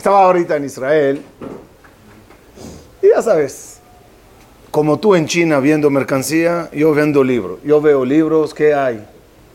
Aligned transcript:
Estaba 0.00 0.24
ahorita 0.24 0.56
en 0.56 0.64
Israel. 0.64 1.22
Y 3.02 3.08
ya 3.08 3.20
sabes, 3.20 3.80
como 4.70 4.98
tú 4.98 5.14
en 5.14 5.26
China 5.26 5.60
viendo 5.60 5.90
mercancía, 5.90 6.70
yo 6.72 6.94
vendo 6.94 7.22
libros. 7.22 7.58
Yo 7.66 7.82
veo 7.82 8.06
libros, 8.06 8.54
¿qué 8.54 8.72
hay? 8.72 9.06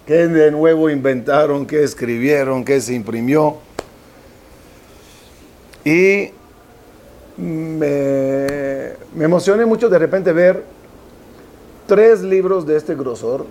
¿Qué 0.05 0.28
de 0.28 0.51
nuevo 0.51 0.92
inventaron? 0.92 1.65
¿Qué 1.65 1.81
escribieron? 1.81 2.63
¿Qué 2.63 2.79
se 2.79 2.94
imprimió? 2.94 3.58
Y 5.83 6.29
me, 7.37 8.91
emocioné 9.19 9.65
mucho 9.65 9.89
de 9.89 9.97
repente 9.97 10.31
ver 10.31 10.63
tres 11.87 12.21
libros 12.21 12.67
de 12.67 12.77
este 12.77 12.93
grosor. 12.93 13.47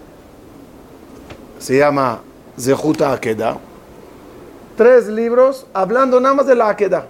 Se 1.58 1.76
llama 1.76 2.20
Zehuta 2.56 3.12
Akeda. 3.12 3.58
Tres 4.76 5.06
libros 5.06 5.66
hablando 5.72 6.20
nada 6.20 6.34
más 6.34 6.46
de 6.46 6.54
la 6.54 6.68
Akeda. 6.68 7.06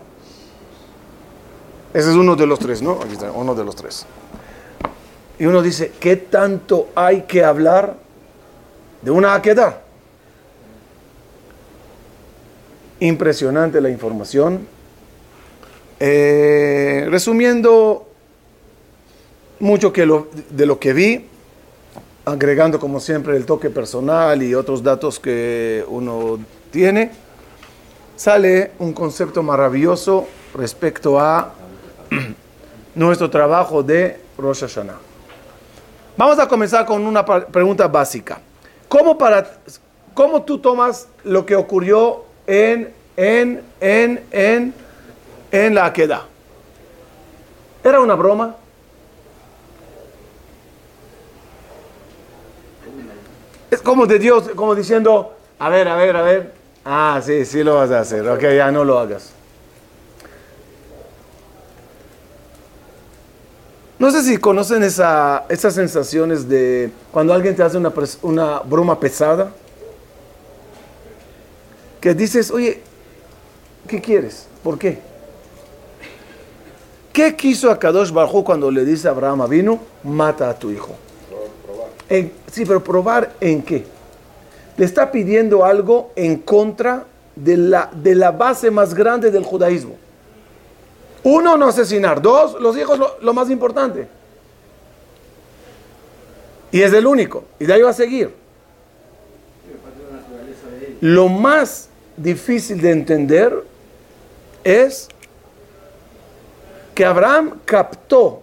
Ese 1.95 2.11
es 2.11 2.17
uno 2.17 2.37
de 2.37 2.47
los 2.47 2.59
tres, 2.59 2.83
¿no? 2.83 3.01
Aquí 3.03 3.13
está, 3.13 3.31
uno 3.31 3.55
de 3.55 3.65
los 3.65 3.77
tres. 3.77 4.05
Y 5.39 5.47
uno 5.47 5.63
dice, 5.63 5.93
¿qué 6.01 6.17
tanto 6.17 6.89
hay 6.95 7.23
que 7.23 7.45
hablar 7.45 7.95
de 9.01 9.11
una 9.11 9.35
Akeda? 9.35 9.81
Impresionante 13.01 13.81
la 13.81 13.91
información. 13.91 14.67
Eh, 16.01 17.07
resumiendo 17.09 18.09
mucho 19.61 19.93
que 19.93 20.07
de 20.51 20.67
lo 20.67 20.79
que 20.79 20.93
vi, 20.93 21.27
agregando 22.25 22.79
como 22.81 23.01
siempre 23.01 23.37
el 23.37 23.47
toque 23.47 23.71
personal 23.71 24.43
y 24.43 24.55
otros 24.55 24.83
datos 24.83 25.21
que 25.21 25.85
uno 25.89 26.39
tiene, 26.71 27.24
sale 28.17 28.73
un 28.79 28.93
concepto 28.93 29.43
maravilloso 29.43 30.27
respecto 30.55 31.19
a 31.19 31.53
nuestro 32.95 33.29
trabajo 33.31 33.83
de 33.83 34.21
Rosh 34.39 34.61
Hashanah. 34.61 34.99
Vamos 36.17 36.39
a 36.39 36.47
comenzar 36.47 36.87
con 36.87 37.05
una 37.07 37.25
pregunta 37.25 37.89
básica. 37.89 38.39
¿Cómo, 38.89 39.19
para, 39.19 39.51
cómo 40.15 40.43
tú 40.43 40.59
tomas 40.59 41.09
lo 41.25 41.45
que 41.45 41.57
ocurrió 41.57 42.25
en, 42.47 42.95
en, 43.17 43.63
en, 43.81 44.25
en, 44.31 44.75
en 45.51 45.75
la 45.75 45.93
queda? 45.93 46.27
¿Era 47.83 48.01
una 48.01 48.15
broma? 48.15 48.57
Es 53.71 53.83
como 53.83 54.07
de 54.07 54.21
Dios, 54.21 54.51
como 54.55 54.75
diciendo, 54.77 55.35
a 55.59 55.69
ver, 55.69 55.89
a 55.89 55.97
ver, 55.97 56.17
a 56.17 56.23
ver. 56.23 56.64
Ah, 56.85 57.21
sí, 57.25 57.45
sí 57.45 57.63
lo 57.65 57.77
vas 57.77 57.91
a 57.91 58.01
hacer. 58.01 58.29
Ok, 58.29 58.43
ya 58.43 58.71
no 58.71 58.85
lo 58.85 58.99
hagas. 58.99 59.31
No 63.99 64.11
sé 64.11 64.23
si 64.23 64.37
conocen 64.37 64.83
esa, 64.83 65.45
esas 65.49 65.75
sensaciones 65.75 66.47
de 66.49 66.91
cuando 67.11 67.33
alguien 67.33 67.57
te 67.57 67.63
hace 67.63 67.79
una, 67.79 67.93
una 68.23 68.59
broma 68.61 69.01
pesada. 69.01 69.51
Que 72.01 72.13
dices, 72.13 72.51
oye, 72.51 72.83
¿qué 73.89 74.03
quieres? 74.03 74.47
¿Por 74.63 74.79
qué? 74.79 74.99
¿Qué 77.15 77.35
quiso 77.35 77.71
a 77.71 77.79
Kadosh 77.79 78.13
cuando 78.45 78.71
le 78.71 78.85
dice 78.85 79.09
a 79.09 79.13
Abraham 79.13 79.49
vino, 79.49 79.81
mata 80.03 80.51
a 80.51 80.59
tu 80.59 80.71
hijo? 80.71 80.97
sí, 82.51 82.65
pero 82.67 82.83
probar 82.85 83.33
en 83.41 83.63
qué. 83.63 83.94
Le 84.77 84.85
está 84.85 85.11
pidiendo 85.13 85.65
algo 85.65 86.13
en 86.17 86.39
contra 86.39 87.05
de 87.37 87.57
la, 87.57 87.91
de 87.93 88.15
la 88.15 88.31
base 88.31 88.71
más 88.71 88.95
grande 88.95 89.31
del 89.31 89.45
judaísmo. 89.45 89.97
Uno, 91.23 91.57
no 91.57 91.69
asesinar. 91.69 92.21
Dos, 92.21 92.61
los 92.61 92.77
hijos, 92.77 92.99
lo, 92.99 93.17
lo 93.21 93.33
más 93.33 93.51
importante. 93.51 94.09
Y 96.71 96.83
es 96.83 96.93
el 96.93 97.07
único. 97.07 97.45
Y 97.59 97.67
de 97.67 97.73
ahí 97.73 97.83
va 97.83 97.91
a 97.91 97.95
seguir. 97.95 98.35
Lo 101.01 101.29
más 101.29 101.89
difícil 102.17 102.81
de 102.81 102.91
entender 102.91 103.63
es 104.65 105.09
que 106.95 107.05
Abraham 107.05 107.61
captó 107.65 108.43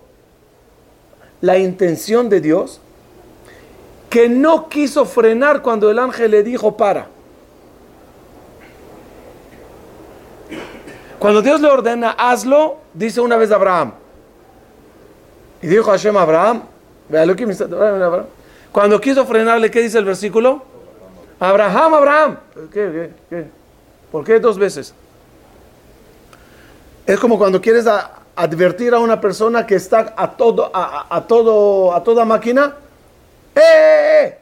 la 1.42 1.58
intención 1.58 2.30
de 2.30 2.42
Dios 2.42 2.80
que 4.12 4.28
no 4.28 4.68
quiso 4.68 5.06
frenar 5.06 5.62
cuando 5.62 5.90
el 5.90 5.98
ángel 5.98 6.32
le 6.32 6.44
dijo 6.44 6.76
para. 6.76 7.08
Cuando 11.18 11.42
Dios 11.42 11.62
le 11.62 11.70
ordena, 11.70 12.12
hazlo, 12.18 12.80
dice 12.94 13.22
una 13.22 13.38
vez 13.38 13.52
Abraham. 13.52 13.94
Y 15.62 15.68
dijo 15.68 15.90
Hashem 15.90 16.18
a 16.18 16.24
Abraham, 16.24 16.64
cuando 18.74 19.00
quiso 19.00 19.26
frenarle, 19.26 19.72
¿qué 19.72 19.80
dice 19.80 19.98
el 19.98 20.06
versículo? 20.06 20.62
Abraham, 21.40 21.94
Abraham. 21.94 22.38
¿Qué, 22.54 22.70
qué, 22.70 23.12
qué? 23.30 23.46
¿Por 24.12 24.26
qué 24.26 24.42
dos 24.42 24.58
veces? 24.58 24.94
Es 27.06 27.18
como 27.18 27.38
cuando 27.38 27.62
quieres 27.62 27.86
advertir 28.36 28.94
a 28.94 29.00
una 29.00 29.22
persona 29.22 29.66
que 29.66 29.76
está 29.76 30.14
a 30.18 30.32
todo, 30.32 30.70
a 30.74 31.26
todo, 31.30 31.94
a 31.94 32.04
toda 32.04 32.26
máquina 32.26 32.76
¡Eh, 33.56 33.60
¡Eh! 33.60 34.26
¡Eh! 34.26 34.38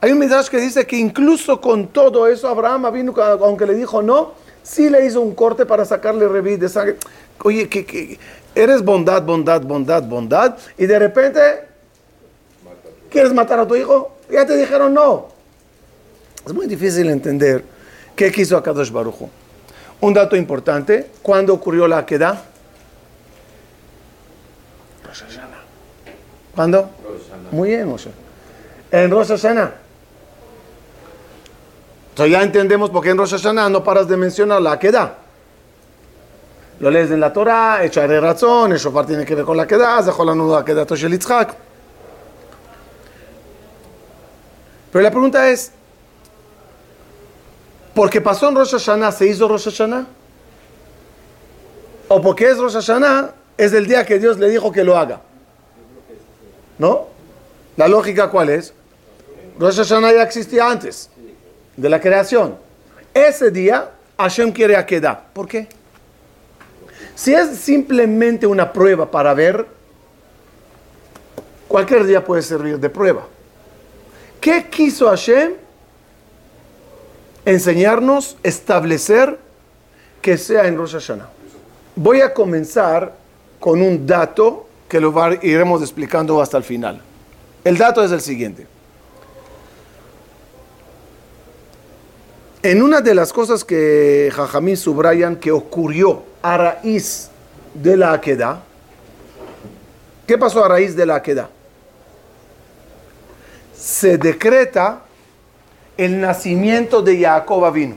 Hay 0.00 0.12
un 0.12 0.18
midrash 0.18 0.48
que 0.48 0.58
dice 0.58 0.86
que 0.86 0.96
incluso 0.96 1.60
con 1.60 1.88
todo 1.88 2.28
eso 2.28 2.48
Abraham 2.48 2.92
vino, 2.92 3.14
aunque 3.20 3.66
le 3.66 3.74
dijo 3.74 4.00
no, 4.00 4.34
sí 4.62 4.88
le 4.88 5.04
hizo 5.04 5.20
un 5.20 5.34
corte 5.34 5.66
para 5.66 5.84
sacarle 5.84 6.28
revés 6.28 6.60
de 6.60 6.68
sangre. 6.68 6.96
Oye, 7.42 7.68
que, 7.68 8.18
eres 8.54 8.84
bondad, 8.84 9.22
bondad, 9.22 9.62
bondad, 9.62 10.02
bondad, 10.04 10.56
y 10.76 10.86
de 10.86 10.98
repente 10.98 11.40
quieres 13.10 13.32
matar 13.32 13.58
a 13.58 13.66
tu 13.66 13.74
hijo, 13.74 14.12
ya 14.30 14.46
te 14.46 14.56
dijeron 14.56 14.94
no. 14.94 15.28
Es 16.46 16.52
muy 16.52 16.66
difícil 16.66 17.10
entender 17.10 17.64
qué 18.14 18.30
quiso 18.30 18.56
Akadosh 18.56 18.92
Barujo. 18.92 19.28
Un 20.00 20.14
dato 20.14 20.36
importante, 20.36 21.10
¿cuándo 21.22 21.54
ocurrió 21.54 21.88
la 21.88 22.06
queda? 22.06 22.44
¿Cuándo? 26.58 26.90
Muy 27.52 27.68
bien, 27.68 27.86
Moshe. 27.86 28.10
En 28.90 29.12
Rosh 29.12 29.28
Hashanah. 29.28 29.74
Entonces 32.10 32.32
ya 32.32 32.42
entendemos 32.42 32.90
por 32.90 33.00
qué 33.00 33.10
en 33.10 33.16
Rosh 33.16 33.30
Hashanah 33.30 33.68
no 33.68 33.84
paras 33.84 34.08
de 34.08 34.16
mencionar 34.16 34.60
la 34.60 34.76
queda. 34.76 35.18
Lo 36.80 36.90
lees 36.90 37.12
en 37.12 37.20
la 37.20 37.32
Torah, 37.32 37.84
echaré 37.84 38.20
razón, 38.20 38.72
el 38.72 38.78
shofar 38.78 39.06
tiene 39.06 39.24
que 39.24 39.36
ver 39.36 39.44
con 39.44 39.56
la 39.56 39.68
queda, 39.68 40.02
dejó 40.02 40.24
la 40.24 40.34
nuda 40.34 40.64
queda 40.64 40.84
Toshel 40.84 41.12
Yitzhak. 41.12 41.54
Pero 44.90 45.02
la 45.04 45.12
pregunta 45.12 45.48
es, 45.48 45.70
¿por 47.94 48.10
qué 48.10 48.20
pasó 48.20 48.48
en 48.48 48.56
Rosh 48.56 48.72
Hashanah 48.72 49.12
se 49.12 49.28
hizo 49.28 49.46
Rosh 49.46 49.66
Hashanah? 49.66 50.06
¿O 52.08 52.20
porque 52.20 52.50
es 52.50 52.58
Rosh 52.58 52.72
Hashanah 52.72 53.30
es 53.56 53.72
el 53.72 53.86
día 53.86 54.04
que 54.04 54.18
Dios 54.18 54.38
le 54.38 54.48
dijo 54.48 54.72
que 54.72 54.82
lo 54.82 54.98
haga? 54.98 55.20
¿No? 56.78 57.08
¿La 57.76 57.88
lógica 57.88 58.30
cuál 58.30 58.50
es? 58.50 58.72
Rosh 59.58 59.76
Hashanah 59.76 60.12
ya 60.12 60.22
existía 60.22 60.70
antes 60.70 61.10
de 61.76 61.88
la 61.88 62.00
creación. 62.00 62.56
Ese 63.12 63.50
día 63.50 63.90
Hashem 64.16 64.52
quiere 64.52 64.76
Akedah. 64.76 65.26
¿Por 65.32 65.48
qué? 65.48 65.68
Si 67.14 67.34
es 67.34 67.58
simplemente 67.58 68.46
una 68.46 68.72
prueba 68.72 69.10
para 69.10 69.34
ver, 69.34 69.66
cualquier 71.66 72.04
día 72.04 72.24
puede 72.24 72.42
servir 72.42 72.78
de 72.78 72.88
prueba. 72.88 73.26
¿Qué 74.40 74.68
quiso 74.70 75.08
Hashem? 75.08 75.54
Enseñarnos, 77.44 78.36
establecer 78.42 79.38
que 80.22 80.38
sea 80.38 80.66
en 80.66 80.76
Rosh 80.76 80.92
Hashanah. 80.92 81.28
Voy 81.96 82.20
a 82.20 82.32
comenzar 82.32 83.14
con 83.58 83.82
un 83.82 84.06
dato 84.06 84.67
que 84.88 85.00
lo 85.00 85.12
iremos 85.42 85.82
explicando 85.82 86.40
hasta 86.40 86.56
el 86.56 86.64
final. 86.64 87.02
El 87.64 87.76
dato 87.76 88.02
es 88.02 88.10
el 88.10 88.20
siguiente. 88.20 88.66
En 92.62 92.82
una 92.82 93.00
de 93.00 93.14
las 93.14 93.32
cosas 93.32 93.64
que 93.64 94.32
Jajamín 94.34 94.76
subrayan 94.76 95.36
que 95.36 95.52
ocurrió 95.52 96.24
a 96.42 96.56
raíz 96.56 97.30
de 97.74 97.96
la 97.96 98.12
Aqueda, 98.12 98.62
¿qué 100.26 100.36
pasó 100.36 100.64
a 100.64 100.68
raíz 100.68 100.96
de 100.96 101.06
la 101.06 101.16
Aqueda? 101.16 101.50
Se 103.76 104.18
decreta 104.18 105.02
el 105.96 106.20
nacimiento 106.20 107.00
de 107.00 107.20
Jacob 107.20 107.72
vino. 107.72 107.96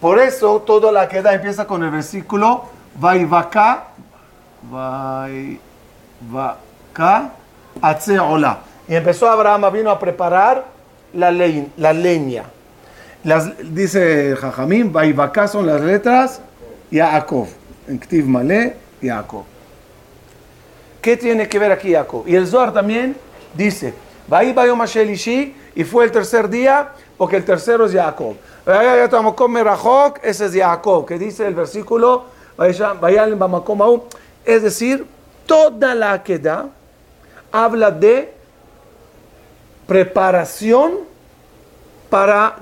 Por 0.00 0.18
eso 0.18 0.60
toda 0.60 0.90
la 0.90 1.02
Aqueda 1.02 1.34
empieza 1.34 1.66
con 1.66 1.82
el 1.82 1.90
versículo 1.90 2.64
Vaivaka, 2.94 3.88
Vaivaka, 6.22 7.30
Atzeola. 7.80 8.58
Y 8.88 8.94
empezó 8.94 9.30
Abraham, 9.30 9.72
vino 9.72 9.90
a 9.90 9.98
preparar 9.98 10.64
la, 11.14 11.30
la 11.30 11.92
leña. 11.92 12.44
Las, 13.24 13.52
dice 13.74 14.34
Jajamín, 14.36 14.92
Vaivaka 14.92 15.46
son 15.48 15.66
las 15.66 15.80
letras 15.80 16.40
Yaakov. 16.90 17.48
En 17.88 17.98
Ktiv 17.98 18.26
Malé, 18.26 18.76
Yaakov. 19.00 19.44
¿Qué 21.00 21.16
tiene 21.16 21.48
que 21.48 21.58
ver 21.58 21.72
aquí 21.72 21.92
Jacob? 21.92 22.24
Y 22.26 22.34
el 22.36 22.46
Zohar 22.46 22.72
también 22.72 23.16
dice, 23.54 23.94
y 25.74 25.84
fue 25.84 26.04
el 26.04 26.12
tercer 26.12 26.48
día, 26.48 26.90
porque 27.16 27.36
el 27.36 27.44
tercero 27.44 27.86
es 27.86 27.92
Jacob. 27.92 28.36
Ese 30.22 30.46
es 30.46 30.54
Jacob, 30.54 31.06
que 31.06 31.18
dice 31.18 31.46
el 31.46 31.54
versículo, 31.54 32.26
es 34.44 34.62
decir, 34.62 35.06
toda 35.46 35.94
la 35.94 36.22
queda 36.22 36.68
habla 37.50 37.90
de 37.90 38.32
preparación 39.86 40.98
para 42.08 42.58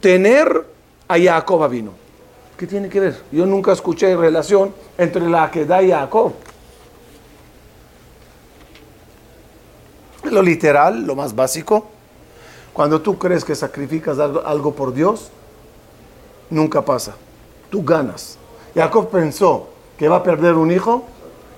tener 0.00 0.66
a 1.08 1.18
Jacob 1.18 1.68
vino. 1.68 1.92
¿Qué 2.56 2.66
tiene 2.66 2.88
que 2.88 3.00
ver? 3.00 3.22
Yo 3.32 3.44
nunca 3.44 3.72
escuché 3.72 4.14
relación 4.16 4.72
entre 4.96 5.28
la 5.28 5.50
queda 5.50 5.82
y 5.82 5.90
Jacob. 5.90 6.32
Lo 10.30 10.40
literal, 10.40 11.04
lo 11.04 11.14
más 11.14 11.34
básico, 11.34 11.88
cuando 12.72 13.00
tú 13.00 13.18
crees 13.18 13.44
que 13.44 13.54
sacrificas 13.54 14.18
algo, 14.18 14.74
por 14.74 14.94
Dios, 14.94 15.30
nunca 16.50 16.82
pasa. 16.82 17.14
Tú 17.70 17.84
ganas. 17.84 18.38
Jacob 18.74 19.08
pensó 19.10 19.68
que 19.98 20.08
va 20.08 20.16
a 20.16 20.22
perder 20.22 20.54
un 20.54 20.70
hijo 20.70 21.04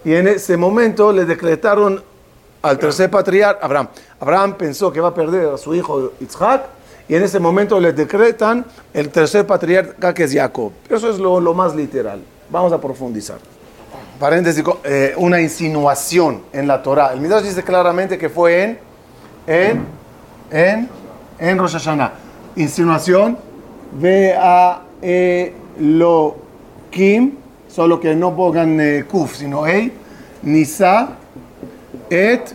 y 0.04 0.14
en 0.14 0.28
ese 0.28 0.56
momento 0.56 1.12
le 1.12 1.24
decretaron 1.24 2.02
al 2.62 2.78
tercer 2.78 3.10
patriarca, 3.10 3.64
Abraham. 3.64 3.88
Abraham 4.20 4.54
pensó 4.54 4.92
que 4.92 5.00
va 5.00 5.08
a 5.08 5.14
perder 5.14 5.48
a 5.48 5.58
su 5.58 5.74
hijo 5.74 6.12
Isaac 6.20 6.66
y 7.08 7.14
en 7.14 7.22
ese 7.22 7.38
momento 7.38 7.78
le 7.80 7.92
decretan 7.92 8.64
el 8.92 9.08
tercer 9.10 9.46
patriarca 9.46 10.12
que 10.12 10.24
es 10.24 10.32
Jacob. 10.32 10.72
Eso 10.88 11.08
es 11.08 11.18
lo, 11.18 11.54
más 11.54 11.74
literal. 11.74 12.22
Vamos 12.50 12.72
a 12.72 12.80
profundizar 12.80 13.38
paréntesis, 14.18 14.64
eh, 14.84 15.12
una 15.18 15.40
insinuación 15.40 16.42
en 16.52 16.66
la 16.66 16.82
Torah. 16.82 17.12
El 17.12 17.20
Midrash 17.20 17.44
dice 17.44 17.62
claramente 17.62 18.16
que 18.16 18.30
fue 18.30 18.62
en, 18.62 18.78
en, 19.46 19.86
en, 20.50 20.88
en 21.38 21.58
Rosh 21.58 21.72
Hashanah. 21.72 22.12
Insinuación, 22.56 23.36
ve 23.92 24.34
a 24.34 24.80
lo 25.78 26.45
kim, 26.90 27.36
solo 27.68 28.00
que 28.00 28.14
no 28.14 28.36
pongan 28.36 28.80
eh, 28.80 29.04
kuf, 29.08 29.36
sino 29.36 29.66
ei, 29.66 29.92
nisa, 30.42 31.16
et, 32.10 32.54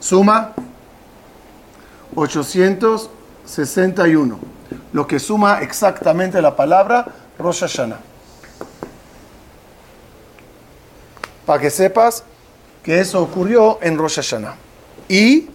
suma 0.00 0.54
861 2.14 4.38
lo 4.92 5.06
que 5.06 5.18
suma 5.18 5.62
exactamente 5.62 6.42
la 6.42 6.56
palabra 6.56 7.06
Rosh 7.38 7.60
Hashanah. 7.60 8.00
Para 11.46 11.60
que 11.60 11.70
sepas 11.70 12.24
que 12.82 13.00
eso 13.00 13.22
ocurrió 13.22 13.78
en 13.80 13.96
Rosh 13.96 14.16
Hashanah. 14.16 14.56
Y 15.08 15.48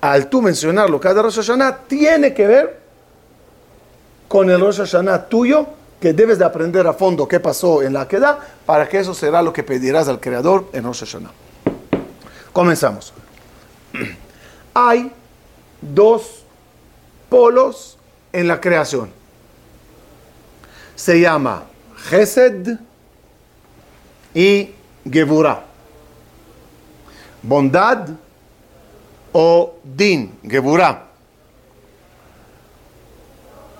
al 0.00 0.28
tú 0.28 0.40
mencionarlo 0.40 1.00
cada 1.00 1.22
Rosh 1.22 1.36
Hashanah, 1.36 1.78
tiene 1.86 2.32
que 2.32 2.46
ver 2.46 2.80
con 4.28 4.50
el 4.50 4.60
Rosh 4.60 4.78
Hashanah 4.78 5.28
tuyo, 5.28 5.66
que 6.00 6.12
debes 6.12 6.38
de 6.38 6.44
aprender 6.44 6.86
a 6.86 6.92
fondo 6.92 7.26
qué 7.26 7.40
pasó 7.40 7.82
en 7.82 7.94
la 7.94 8.06
queda, 8.06 8.38
para 8.64 8.88
que 8.88 8.98
eso 9.00 9.14
será 9.14 9.42
lo 9.42 9.52
que 9.52 9.64
pedirás 9.64 10.06
al 10.08 10.20
Creador 10.20 10.68
en 10.72 10.84
Rosh 10.84 11.00
Hashanah. 11.00 11.32
Comenzamos. 12.52 13.12
Hay 14.74 15.10
dos 15.80 16.44
polos 17.28 17.98
en 18.32 18.46
la 18.46 18.60
creación. 18.60 19.10
Se 20.94 21.20
llama 21.20 21.64
Gesed 21.96 22.78
y 24.34 24.74
Gevurah. 25.10 25.64
Bondad 27.42 28.08
o 29.32 29.74
Din, 29.84 30.38
Gevurah. 30.42 31.07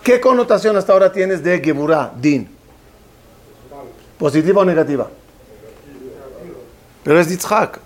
¿Qué 0.02 0.20
connotación 0.20 0.76
hasta 0.76 0.92
ahora 0.92 1.12
tienes 1.12 1.42
de 1.42 1.60
Geburah, 1.60 2.12
Din? 2.16 2.48
¿Positiva 4.18 4.62
o 4.62 4.64
negativa? 4.64 5.08
Pero 7.04 7.20
es 7.20 7.28
Yitzhak. 7.28 7.80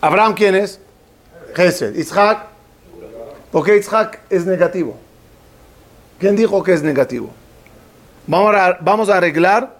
¿Abraham 0.00 0.34
quién 0.34 0.54
es? 0.54 0.78
Gesed. 1.54 1.94
¿Yitzhak? 1.94 2.46
¿Por 3.50 3.64
qué 3.64 3.74
Yitzhak 3.76 4.20
es 4.30 4.46
negativo? 4.46 4.96
¿Quién 6.18 6.36
dijo 6.36 6.62
que 6.62 6.72
es 6.72 6.82
negativo? 6.82 7.30
Vamos 8.26 8.54
a, 8.54 8.78
vamos 8.80 9.08
a 9.08 9.16
arreglar 9.16 9.76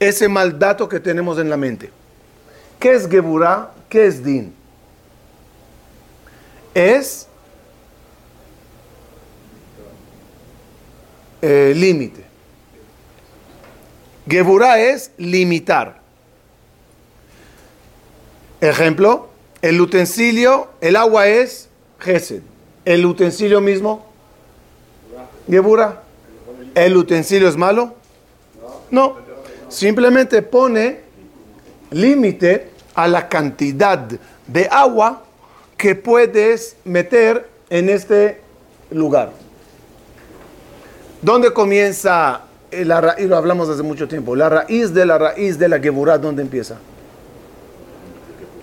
ese 0.00 0.28
mal 0.28 0.58
dato 0.58 0.88
que 0.88 1.00
tenemos 1.00 1.38
en 1.38 1.50
la 1.50 1.56
mente. 1.56 1.90
¿Qué 2.78 2.94
es 2.94 3.08
Geburah? 3.08 3.72
¿Qué 3.88 4.06
es 4.06 4.24
Din? 4.24 4.54
Es 6.74 7.28
eh, 11.48 11.72
límite. 11.76 12.24
Geburah 14.28 14.80
es 14.80 15.12
limitar. 15.16 16.00
Ejemplo, 18.60 19.28
el 19.62 19.80
utensilio, 19.80 20.70
el 20.80 20.96
agua 20.96 21.28
es 21.28 21.68
Gesed. 22.00 22.42
El 22.84 23.06
utensilio 23.06 23.60
mismo, 23.60 24.06
Gebura. 25.48 26.02
¿El 26.74 26.96
utensilio 26.96 27.48
es 27.48 27.56
malo? 27.56 27.94
No. 28.90 29.16
Simplemente 29.68 30.42
pone 30.42 31.00
límite 31.92 32.70
a 32.96 33.06
la 33.06 33.28
cantidad 33.28 33.98
de 34.48 34.68
agua 34.68 35.22
que 35.76 35.94
puedes 35.94 36.76
meter 36.84 37.48
en 37.70 37.88
este 37.88 38.40
lugar. 38.90 39.45
¿Dónde 41.22 41.52
comienza 41.52 42.42
la 42.70 43.00
raíz? 43.00 43.26
Lo 43.26 43.36
hablamos 43.36 43.68
hace 43.68 43.82
mucho 43.82 44.06
tiempo. 44.06 44.36
La 44.36 44.48
raíz 44.48 44.92
de 44.92 45.06
la 45.06 45.18
raíz 45.18 45.58
de 45.58 45.68
la 45.68 45.80
Geburah, 45.80 46.18
¿dónde 46.18 46.42
empieza? 46.42 46.76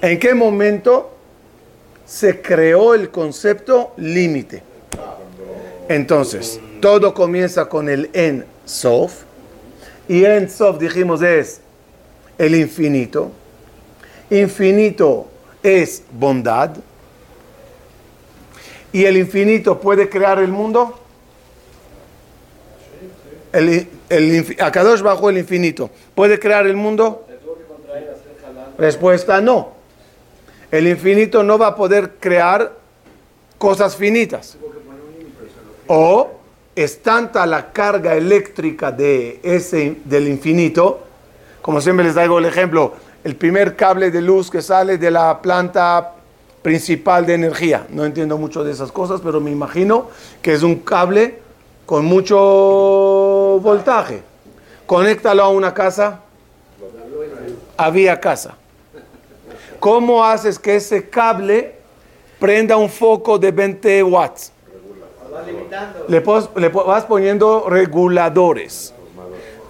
¿En 0.02 0.20
qué 0.20 0.34
momento 0.34 1.12
se 2.06 2.42
creó 2.42 2.94
el 2.94 3.10
concepto 3.10 3.94
límite? 3.98 4.62
Entonces, 5.90 6.60
todo 6.80 7.14
comienza 7.14 7.68
con 7.68 7.90
el 7.90 8.10
En 8.14 8.46
Sof. 8.66 9.24
Y 10.08 10.24
En 10.26 10.50
Sof 10.50 10.78
dijimos 10.78 11.22
es 11.22 11.62
el 12.38 12.56
infinito. 12.56 13.32
Infinito 14.30 15.28
es 15.64 16.04
bondad. 16.12 16.72
¿Y 18.92 19.06
el 19.06 19.18
infinito 19.18 19.80
puede 19.80 20.08
crear 20.08 20.38
el 20.38 20.50
mundo? 20.50 21.03
El, 23.54 23.88
el, 24.10 24.58
Akadosh 24.60 25.02
bajo 25.02 25.30
el 25.30 25.38
infinito. 25.38 25.90
¿Puede 26.16 26.40
crear 26.40 26.68
el 26.68 26.76
mundo? 26.76 27.26
Respuesta 28.78 29.40
no. 29.40 29.74
El 30.72 30.88
infinito 30.88 31.44
no 31.44 31.60
va 31.60 31.68
a 31.68 31.76
poder 31.76 32.16
crear 32.20 32.74
cosas 33.60 33.96
finitas. 33.96 34.58
O 35.88 36.32
es 36.76 37.04
tanta 37.04 37.46
la 37.46 37.72
carga 37.72 38.16
eléctrica 38.16 38.92
de 38.92 39.40
ese, 39.44 39.98
del 40.04 40.28
infinito, 40.28 41.04
como 41.62 41.80
siempre 41.80 42.06
les 42.06 42.16
traigo 42.16 42.40
el 42.40 42.46
ejemplo, 42.46 42.94
el 43.24 43.36
primer 43.36 43.76
cable 43.76 44.10
de 44.10 44.22
luz 44.22 44.50
que 44.50 44.62
sale 44.62 44.98
de 44.98 45.12
la 45.12 45.42
planta 45.42 46.14
principal 46.64 47.26
de 47.26 47.36
energía. 47.36 47.86
No 47.90 48.06
entiendo 48.06 48.38
mucho 48.38 48.64
de 48.64 48.72
esas 48.72 48.92
cosas, 48.92 49.22
pero 49.24 49.40
me 49.40 49.52
imagino 49.52 50.10
que 50.42 50.54
es 50.54 50.64
un 50.64 50.78
cable 50.78 51.43
con 51.86 52.06
mucho 52.06 52.38
voltaje. 53.62 54.24
Conéctalo 54.86 55.44
a 55.44 55.50
una 55.50 55.74
casa. 55.74 56.20
Había 57.78 58.20
casa. 58.20 58.56
¿Cómo 59.80 60.24
haces 60.24 60.58
que 60.60 60.78
ese 60.78 61.10
cable 61.10 61.76
prenda 62.40 62.78
un 62.78 62.90
foco 62.90 63.38
de 63.38 63.52
20 63.52 64.04
watts? 64.04 64.52
Le, 66.08 66.20
vas 66.20 67.06
poniendo 67.06 67.68
reguladores, 67.68 68.94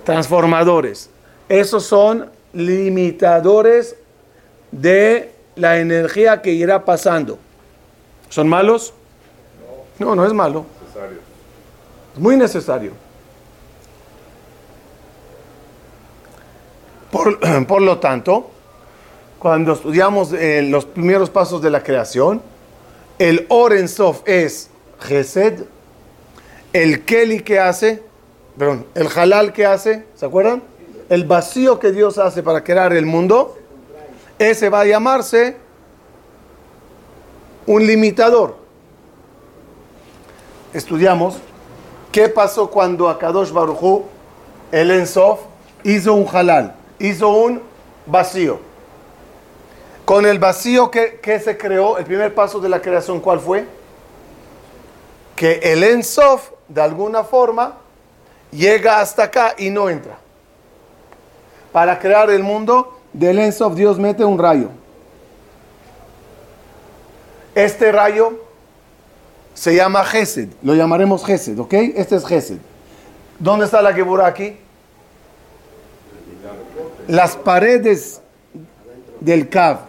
transformadores. 0.03 1.09
Esos 1.49 1.85
son 1.85 2.29
limitadores 2.51 3.95
de 4.71 5.31
la 5.55 5.79
energía 5.79 6.41
que 6.41 6.51
irá 6.51 6.83
pasando. 6.83 7.39
¿Son 8.29 8.47
malos? 8.47 8.93
No, 9.99 10.15
no 10.15 10.25
es 10.25 10.33
malo. 10.33 10.65
Es 10.89 11.32
muy 12.17 12.37
necesario. 12.37 12.91
Por, 17.67 17.81
lo 17.81 17.99
tanto, 17.99 18.49
cuando 19.39 19.73
estudiamos 19.73 20.33
eh, 20.33 20.63
los 20.63 20.85
primeros 20.85 21.29
pasos 21.29 21.61
de 21.61 21.69
la 21.69 21.83
creación, 21.83 22.41
el 23.19 23.45
Orensof 23.49 24.21
es 24.25 24.69
Gesed, 24.99 25.65
el 26.73 27.05
Keli 27.05 27.41
que 27.41 27.59
hace, 27.59 28.03
perdón, 28.57 28.85
el 28.95 29.07
Halal 29.15 29.53
que 29.53 29.65
hace, 29.65 30.05
¿se 30.15 30.25
acuerdan? 30.25 30.63
El 31.09 31.25
vacío 31.25 31.79
que 31.79 31.91
Dios 31.91 32.17
hace 32.17 32.41
para 32.41 32.63
crear 32.63 32.93
el 32.93 33.05
mundo, 33.05 33.57
ese 34.39 34.69
va 34.69 34.81
a 34.81 34.85
llamarse 34.85 35.57
un 37.67 37.85
limitador. 37.85 38.57
Estudiamos 40.73 41.37
qué 42.13 42.29
pasó 42.29 42.69
cuando 42.69 43.09
Akadosh 43.09 43.51
Baruchu, 43.51 44.05
el 44.71 44.91
Ensof, 44.91 45.39
hizo 45.83 46.13
un 46.13 46.27
halal, 46.33 46.75
hizo 46.99 47.27
un 47.27 47.61
vacío. 48.05 48.59
Con 50.05 50.25
el 50.25 50.37
vacío 50.37 50.91
que, 50.91 51.19
que, 51.19 51.39
se 51.39 51.57
creó, 51.57 51.97
el 51.97 52.05
primer 52.05 52.33
paso 52.33 52.59
de 52.59 52.69
la 52.69 52.81
creación, 52.81 53.19
¿cuál 53.19 53.39
fue? 53.39 53.65
Que 55.35 55.59
el 55.63 55.83
Ensof, 55.83 56.51
de 56.67 56.81
alguna 56.81 57.23
forma, 57.23 57.77
llega 58.51 59.01
hasta 59.01 59.23
acá 59.23 59.55
y 59.57 59.71
no 59.71 59.89
entra. 59.89 60.17
Para 61.71 61.97
crear 61.97 62.29
el 62.29 62.43
mundo, 62.43 62.99
del 63.11 63.39
Ensof 63.39 63.73
Dios 63.73 63.97
mete 63.97 64.23
un 64.23 64.37
rayo. 64.37 64.69
Este 67.55 67.91
rayo 67.91 68.42
se 69.53 69.75
llama 69.75 70.03
Gesed, 70.03 70.49
lo 70.63 70.73
llamaremos 70.73 71.25
Gesed, 71.25 71.59
¿ok? 71.59 71.73
Este 71.95 72.15
es 72.15 72.25
Gesed. 72.25 72.57
¿Dónde 73.39 73.65
está 73.65 73.81
la 73.81 73.93
Geburah 73.93 74.27
aquí? 74.27 74.57
Las 77.07 77.35
paredes 77.35 78.21
del 79.19 79.49
Kav. 79.49 79.79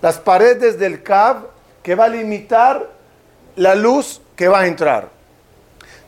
Las 0.00 0.18
paredes 0.18 0.78
del 0.78 1.02
Kav 1.02 1.48
que 1.82 1.94
va 1.94 2.04
a 2.04 2.08
limitar 2.08 2.90
la 3.56 3.74
luz 3.74 4.20
que 4.36 4.48
va 4.48 4.60
a 4.60 4.66
entrar. 4.66 5.08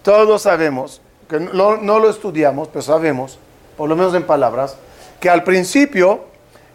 Todos 0.02 0.42
sabemos, 0.42 1.00
que 1.28 1.38
no 1.38 1.98
lo 1.98 2.10
estudiamos, 2.10 2.68
pero 2.68 2.82
sabemos, 2.82 3.38
por 3.76 3.88
lo 3.88 3.96
menos 3.96 4.14
en 4.14 4.24
palabras, 4.24 4.76
que 5.20 5.28
al 5.28 5.44
principio 5.44 6.24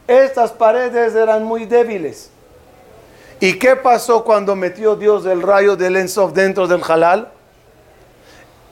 estas 0.07 0.51
paredes 0.51 1.15
eran 1.15 1.43
muy 1.43 1.65
débiles 1.65 2.29
¿Y 3.39 3.60
qué 3.60 3.75
pasó 3.75 4.24
cuando 4.24 4.56
metió 4.56 4.96
Dios 4.96 5.25
el 5.25 5.44
rayo 5.44 5.75
del 5.75 5.96
Ensof 5.96 6.34
dentro 6.34 6.67
del 6.67 6.82
halal? 6.88 7.32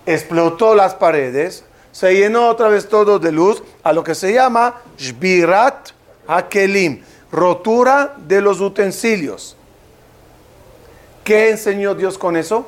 Explotó 0.07 0.74
las 0.74 0.95
paredes, 0.95 1.65
se 1.91 2.15
llenó 2.15 2.48
otra 2.50 2.67
vez 2.69 2.89
todo 2.89 3.19
de 3.19 3.31
luz, 3.31 3.63
a 3.84 3.93
lo 3.93 4.03
que 4.03 4.15
se 4.15 4.34
llama 4.34 4.81
Shbirat 4.98 5.89
Hakelim, 6.27 7.03
rotura 7.31 8.15
de 8.17 8.41
los 8.41 8.60
utensilios. 8.60 9.55
¿Qué 11.24 11.51
enseñó 11.51 11.93
Dios 11.93 12.17
con 12.17 12.36
eso? 12.36 12.67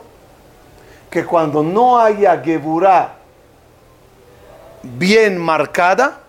Que 1.09 1.25
cuando 1.25 1.63
no 1.63 1.99
haya 1.99 2.39
Geburah 2.43 3.15
bien 4.83 5.37
marcada, 5.37 6.21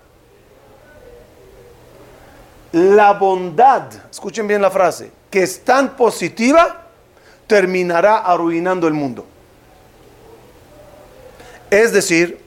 la 2.72 3.12
bondad, 3.12 3.84
escuchen 4.10 4.46
bien 4.46 4.60
la 4.60 4.70
frase, 4.70 5.17
que 5.30 5.42
es 5.42 5.64
tan 5.64 5.96
positiva, 5.96 6.86
terminará 7.46 8.18
arruinando 8.18 8.86
el 8.86 8.94
mundo. 8.94 9.26
Es 11.70 11.92
decir, 11.92 12.40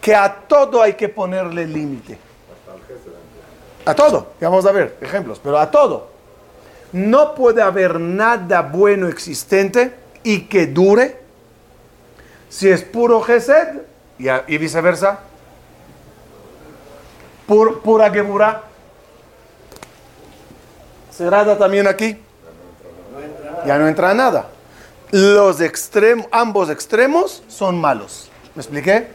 que 0.00 0.14
a 0.14 0.34
todo 0.34 0.82
hay 0.82 0.94
que 0.94 1.08
ponerle 1.08 1.66
límite. 1.66 2.18
A 3.84 3.94
todo, 3.94 4.32
vamos 4.40 4.66
a 4.66 4.72
ver 4.72 4.96
ejemplos, 5.00 5.40
pero 5.42 5.58
a 5.58 5.70
todo. 5.70 6.10
No 6.92 7.34
puede 7.34 7.62
haber 7.62 7.98
nada 7.98 8.62
bueno 8.62 9.08
existente 9.08 9.94
y 10.22 10.42
que 10.42 10.66
dure 10.66 11.20
si 12.48 12.68
es 12.68 12.82
puro 12.82 13.20
Gesed 13.22 13.82
y, 14.18 14.58
viceversa. 14.58 15.20
Pur, 17.46 17.80
pura 17.80 18.10
Geburah 18.10 18.71
cerrada 21.12 21.58
también 21.58 21.86
aquí. 21.86 22.18
Ya 23.66 23.78
no 23.78 23.86
entra 23.86 24.14
nada. 24.14 24.48
Los 25.10 25.60
extremos, 25.60 26.26
ambos 26.30 26.70
extremos 26.70 27.42
son 27.48 27.78
malos. 27.78 28.30
¿Me 28.54 28.62
expliqué? 28.62 29.08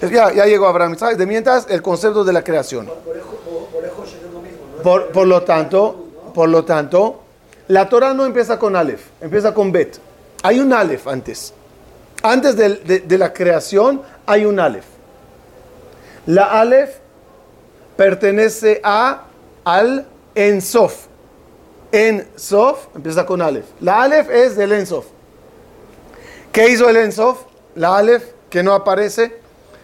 Ya, 0.00 0.32
ya 0.32 0.46
llegó 0.46 0.66
Abraham. 0.66 0.96
De 1.16 1.26
mientras, 1.26 1.66
el 1.68 1.82
concepto 1.82 2.24
de 2.24 2.32
la 2.32 2.44
creación. 2.44 2.88
Por, 4.82 5.08
por, 5.08 5.26
lo 5.26 5.42
tanto, 5.42 6.06
por 6.32 6.48
lo 6.48 6.64
tanto, 6.64 7.22
la 7.68 7.88
Torah 7.88 8.14
no 8.14 8.24
empieza 8.24 8.58
con 8.58 8.76
Aleph, 8.76 9.02
empieza 9.20 9.52
con 9.52 9.72
Bet. 9.72 9.98
Hay 10.42 10.60
un 10.60 10.72
Aleph 10.72 11.08
antes. 11.08 11.52
Antes 12.22 12.56
de, 12.56 12.76
de, 12.76 13.00
de 13.00 13.18
la 13.18 13.32
creación 13.32 14.02
hay 14.26 14.44
un 14.44 14.60
Aleph. 14.60 14.84
La 16.26 16.60
Aleph 16.60 16.96
pertenece 17.96 18.80
a 18.84 19.24
al 19.64 20.06
en 20.36 20.60
Sof. 20.60 21.06
En 21.90 22.28
Sof 22.36 22.86
empieza 22.94 23.26
con 23.26 23.42
Aleph. 23.42 23.66
La 23.80 24.02
Aleph 24.02 24.30
es 24.30 24.54
del 24.54 24.70
Ensof. 24.72 25.06
¿Qué 26.52 26.68
hizo 26.68 26.88
el 26.88 26.96
Ensof? 26.98 27.42
La 27.74 27.96
Aleph 27.96 28.22
que 28.50 28.62
no 28.62 28.72
aparece, 28.72 29.40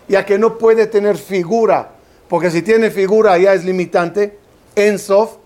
ya 0.07 0.25
que 0.25 0.39
no 0.39 0.59
puede 0.59 0.87
tener 0.87 1.17
figura, 1.17 1.91
porque 2.29 2.51
si 2.51 2.63
tiene 2.63 2.91
figura 2.91 3.37
ya 3.39 3.55
es 3.55 3.65
limitante. 3.65 4.39
Ensof 4.77 5.37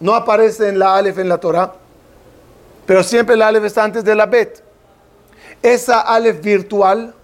no 0.00 0.14
aparece 0.14 0.68
en 0.68 0.78
la 0.78 0.96
Aleph 0.96 1.18
en 1.18 1.28
la 1.28 1.38
Torah, 1.38 1.74
pero 2.86 3.02
siempre 3.02 3.36
la 3.36 3.48
Aleph 3.48 3.64
está 3.64 3.84
antes 3.84 4.02
de 4.02 4.14
la 4.14 4.26
Bet. 4.26 4.62
Esa 5.62 6.00
Aleph 6.00 6.40
virtual, 6.40 7.14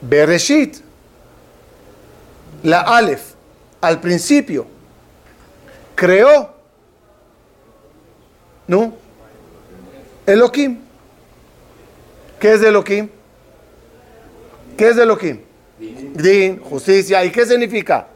Bereshit, 0.00 0.78
la 2.64 2.80
Aleph 2.80 3.31
al 3.82 4.00
principio 4.00 4.66
creó, 5.94 6.54
¿no? 8.66 8.94
Elohim. 10.24 10.78
¿Qué 12.38 12.52
es 12.54 12.62
Elohim? 12.62 13.08
¿Qué 14.76 14.88
es 14.88 14.96
Elohim? 14.96 15.40
Din, 15.78 16.60
justicia. 16.60 17.24
¿Y 17.24 17.30
qué 17.30 17.44
significa? 17.44 18.06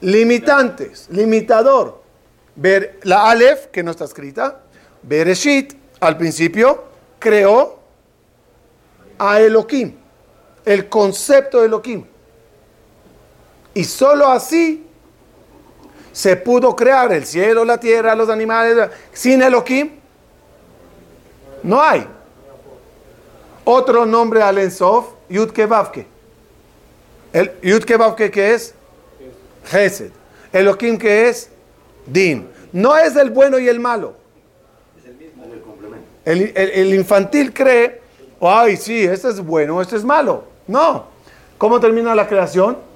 Limitantes, 0.00 1.08
limitador. 1.10 2.00
Ver, 2.54 3.00
la 3.02 3.28
Aleph, 3.30 3.66
que 3.66 3.82
no 3.82 3.90
está 3.90 4.04
escrita, 4.04 4.60
Bereshit, 5.02 5.74
al 6.00 6.16
principio, 6.16 6.84
creó 7.18 7.80
a 9.18 9.40
Elohim, 9.40 9.94
el 10.64 10.88
concepto 10.88 11.60
de 11.60 11.66
Elohim. 11.66 12.04
Y 13.80 13.84
solo 13.84 14.28
así 14.28 14.84
se 16.12 16.36
pudo 16.36 16.76
crear 16.76 17.10
el 17.14 17.24
cielo, 17.24 17.64
la 17.64 17.80
tierra, 17.80 18.14
los 18.14 18.28
animales. 18.28 18.90
Sin 19.10 19.40
Elohim, 19.40 19.92
no 21.62 21.82
hay. 21.82 22.06
Otro 23.64 24.04
nombre 24.04 24.42
al 24.42 24.58
Ensof, 24.58 25.06
Yud. 25.30 25.50
El 27.32 27.52
Yud 27.62 27.84
que 27.84 28.54
es 28.54 28.74
Gesed. 29.64 30.10
Elohim 30.52 30.98
que 30.98 31.30
es 31.30 31.48
Din. 32.04 32.50
No 32.72 32.98
es 32.98 33.16
el 33.16 33.30
bueno 33.30 33.58
y 33.58 33.66
el 33.66 33.80
malo. 33.80 34.12
El. 36.26 36.52
El, 36.54 36.70
el 36.70 36.94
infantil 36.94 37.54
cree, 37.54 38.02
ay, 38.42 38.76
sí, 38.76 39.04
este 39.04 39.30
es 39.30 39.40
bueno, 39.40 39.80
este 39.80 39.96
es 39.96 40.04
malo. 40.04 40.44
No. 40.66 41.06
¿Cómo 41.56 41.80
termina 41.80 42.14
la 42.14 42.28
creación? 42.28 42.89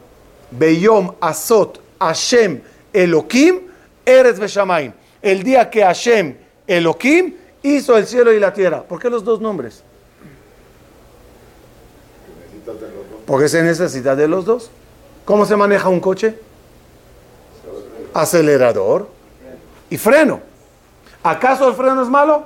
Beyom 0.50 1.14
Asot 1.20 1.80
Hashem 1.98 2.60
Elohim 2.92 3.60
Eres 4.04 4.38
Beshamayim. 4.38 4.92
El 5.22 5.42
día 5.42 5.70
que 5.70 5.82
Hashem 5.82 6.36
Elohim 6.66 7.34
hizo 7.62 7.96
el 7.96 8.06
cielo 8.06 8.32
y 8.32 8.38
la 8.38 8.52
tierra. 8.52 8.82
¿Por 8.82 9.00
qué 9.00 9.08
los 9.08 9.24
dos 9.24 9.40
nombres? 9.40 9.82
Porque 13.26 13.48
se 13.48 13.62
necesita 13.62 14.14
de 14.14 14.28
los 14.28 14.44
dos. 14.44 14.70
¿Cómo 15.24 15.46
se 15.46 15.56
maneja 15.56 15.88
un 15.88 16.00
coche? 16.00 16.38
Acelerador 18.12 19.08
y 19.88 19.96
freno. 19.96 20.40
¿Acaso 21.22 21.68
el 21.68 21.74
freno 21.74 22.02
es 22.02 22.08
malo? 22.08 22.44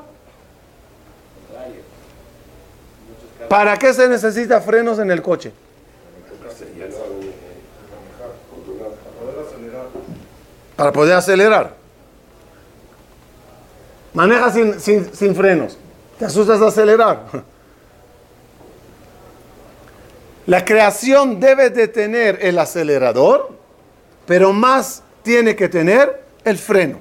¿Para 3.48 3.76
qué 3.76 3.92
se 3.92 4.08
necesita 4.08 4.60
frenos 4.60 4.98
en 4.98 5.10
el 5.10 5.22
coche? 5.22 5.52
Para 10.78 10.92
poder 10.92 11.14
acelerar. 11.14 11.74
Maneja 14.14 14.52
sin, 14.52 14.80
sin, 14.80 15.34
frenos. 15.34 15.76
Te 16.20 16.24
asustas 16.24 16.60
de 16.60 16.68
acelerar. 16.68 17.24
La 20.46 20.64
creación 20.64 21.40
debe 21.40 21.70
de 21.70 21.88
tener 21.88 22.38
el 22.40 22.60
acelerador, 22.60 23.50
pero 24.24 24.52
más 24.52 25.02
tiene 25.24 25.56
que 25.56 25.68
tener 25.68 26.22
el 26.44 26.56
freno. 26.56 27.00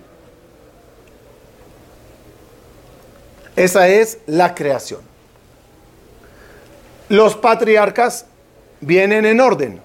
Esa 3.55 3.88
es 3.89 4.17
la 4.25 4.55
creación. 4.55 5.01
Los 7.10 7.36
patriarcas 7.36 8.25
vienen 8.81 9.24
en 9.24 9.39
orden. 9.39 9.81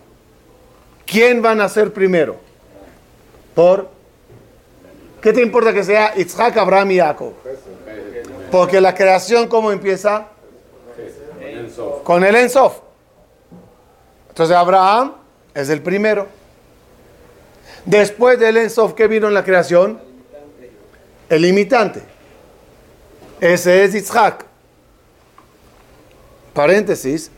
¿Quién 1.05 1.43
van 1.43 1.61
a 1.61 1.69
ser 1.69 1.93
primero? 1.93 2.52
Por 3.55 3.89
¿Qué 5.23 5.33
te 5.33 5.41
importa 5.41 5.73
que 5.73 5.85
sea 5.85 6.15
Isaac, 6.17 6.57
Abraham 6.57 6.91
y 6.91 6.99
Jacob? 6.99 7.33
Porque 8.51 8.81
la 8.81 8.93
creación, 8.93 9.47
¿cómo 9.47 9.71
empieza? 9.71 10.27
Con 12.03 12.25
el 12.25 12.35
Ensof. 12.35 12.79
Entonces 14.31 14.57
Abraham 14.57 15.13
es 15.55 15.69
el 15.69 15.81
primero. 15.81 16.27
Después 17.85 18.37
del 18.41 18.57
Ensof, 18.57 18.95
¿qué 18.95 19.07
vino 19.07 19.29
en 19.29 19.35
la 19.35 19.45
creación? 19.45 20.01
El 21.29 21.45
imitante. 21.45 22.03
Ese 23.41 23.85
es 23.85 23.95
Isaac. 23.95 24.45
Paréntesis. 26.53 27.31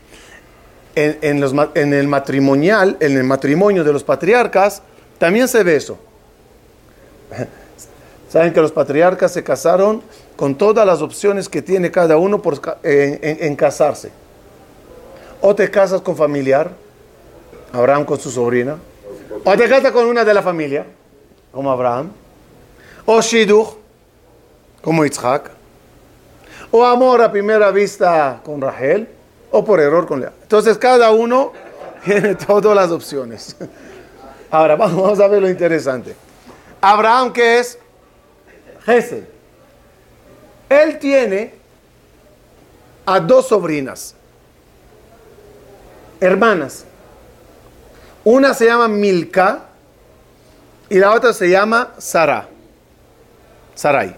En, 0.95 1.43
en 1.75 1.93
el 1.93 2.07
matrimonial, 2.07 2.97
en 2.99 3.15
el 3.15 3.25
matrimonio 3.25 3.83
de 3.83 3.93
los 3.93 4.03
patriarcas, 4.03 4.81
también 5.17 5.47
se 5.47 5.63
ve 5.63 5.75
eso. 5.75 5.97
Saben 8.29 8.53
que 8.53 8.61
los 8.61 8.71
patriarcas 8.71 9.31
se 9.31 9.43
casaron 9.43 10.01
con 10.35 10.55
todas 10.55 10.85
las 10.85 11.01
opciones 11.01 11.47
que 11.47 11.61
tiene 11.61 11.91
cada 11.91 12.17
uno 12.17 12.41
por, 12.41 12.59
en, 12.83 13.55
casarse. 13.55 14.11
O 15.41 15.55
te 15.55 15.69
casas 15.71 16.01
con 16.01 16.17
familiar, 16.17 16.71
Abraham 17.71 18.03
con 18.03 18.19
su 18.19 18.31
sobrina, 18.31 18.77
o 19.43 19.57
te 19.57 19.69
casas 19.69 19.91
con 19.91 20.05
una 20.05 20.25
de 20.25 20.33
la 20.33 20.41
familia, 20.41 20.85
como 21.51 21.71
Abraham, 21.71 22.11
o 23.05 23.21
Shiduch, 23.21 23.69
como 24.81 25.05
Isaac, 25.05 25.51
o 26.71 26.83
amor 26.83 27.21
a 27.21 27.31
primera 27.31 27.71
vista 27.71 28.41
con 28.43 28.59
Rachel, 28.59 29.07
o 29.51 29.63
por 29.63 29.79
error 29.79 30.05
con 30.05 30.19
Lea. 30.19 30.33
Entonces 30.41 30.77
cada 30.77 31.11
uno 31.11 31.53
tiene 32.03 32.35
todas 32.35 32.75
las 32.75 32.91
opciones. 32.91 33.55
Ahora 34.55 34.75
vamos 34.77 35.19
a 35.19 35.27
ver 35.27 35.41
lo 35.41 35.49
interesante. 35.49 36.15
Abraham, 36.79 37.33
¿qué 37.33 37.59
es? 37.59 37.77
Gesed. 38.85 39.25
Él 40.69 40.97
tiene 40.97 41.53
a 43.05 43.19
dos 43.19 43.49
sobrinas, 43.49 44.15
hermanas. 46.19 46.85
Una 48.23 48.53
se 48.53 48.65
llama 48.65 48.87
Milka 48.87 49.65
y 50.89 50.99
la 50.99 51.11
otra 51.11 51.33
se 51.33 51.49
llama 51.49 51.93
Sara. 51.97 52.47
Sarai. 53.75 54.15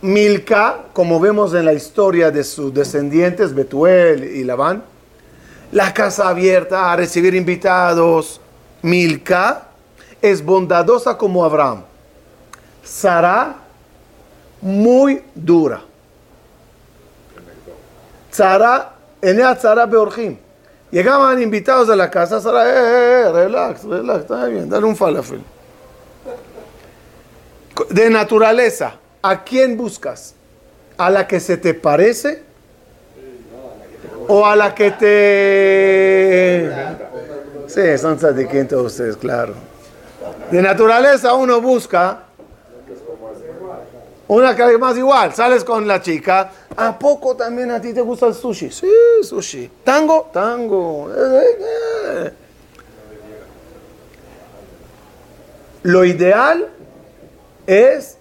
Milka, 0.00 0.84
como 0.92 1.18
vemos 1.18 1.52
en 1.54 1.64
la 1.64 1.72
historia 1.72 2.30
de 2.30 2.44
sus 2.44 2.72
descendientes, 2.72 3.52
Betuel 3.52 4.22
y 4.22 4.44
Labán, 4.44 4.84
la 5.72 5.92
casa 5.92 6.28
abierta 6.28 6.92
a 6.92 6.96
recibir 6.96 7.34
invitados. 7.34 8.40
Milka 8.86 9.64
es 10.22 10.44
bondadosa 10.44 11.18
como 11.18 11.44
Abraham. 11.44 11.82
Sara, 12.84 13.56
muy 14.60 15.24
dura. 15.34 15.82
Sara, 18.30 18.92
en 19.20 19.38
Sara 19.58 19.86
Beorjim. 19.86 20.36
Llegaban 20.92 21.42
invitados 21.42 21.90
a 21.90 21.96
la 21.96 22.08
casa, 22.08 22.40
Sara, 22.40 22.64
eh, 22.64 22.70
eh, 22.70 23.22
eh, 23.26 23.32
relax, 23.32 23.82
relax, 23.82 24.20
está 24.20 24.46
bien, 24.46 24.68
dale 24.68 24.86
un 24.86 24.94
falafel. 24.94 25.42
De 27.90 28.08
naturaleza, 28.08 28.94
¿a 29.20 29.42
quién 29.42 29.76
buscas? 29.76 30.36
¿A 30.96 31.10
la 31.10 31.26
que 31.26 31.40
se 31.40 31.56
te 31.56 31.74
parece? 31.74 32.44
¿O 34.28 34.46
a 34.46 34.54
la 34.54 34.76
que 34.76 34.92
te... 34.92 36.72
Sí, 37.66 37.98
son 37.98 38.18
todos 38.18 38.92
ustedes, 38.92 39.16
claro. 39.16 39.54
De 40.50 40.62
naturaleza 40.62 41.34
uno 41.34 41.60
busca 41.60 42.22
una 44.28 44.56
que 44.56 44.78
más 44.78 44.96
igual, 44.96 45.32
sales 45.34 45.62
con 45.62 45.86
la 45.86 46.00
chica, 46.00 46.50
¿a 46.76 46.98
poco 46.98 47.36
también 47.36 47.70
a 47.70 47.80
ti 47.80 47.92
te 47.92 48.00
gusta 48.00 48.26
el 48.26 48.34
sushi? 48.34 48.70
Sí, 48.70 48.90
sushi. 49.22 49.70
¿Tango? 49.84 50.30
Tango. 50.32 51.10
Lo 55.84 56.04
ideal 56.04 56.68
es 57.66 58.18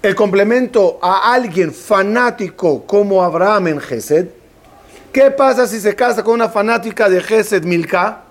el 0.00 0.14
complemento 0.14 1.00
a 1.02 1.34
alguien 1.34 1.72
fanático 1.74 2.84
como 2.84 3.24
Abraham 3.24 3.66
en 3.68 3.80
Gesed. 3.80 4.28
¿Qué 5.16 5.30
pasa 5.30 5.66
si 5.66 5.80
se 5.80 5.96
casa 5.96 6.22
con 6.22 6.34
una 6.34 6.50
fanática 6.50 7.08
de 7.08 7.22
Gesed 7.22 7.64
Milka? 7.64 8.24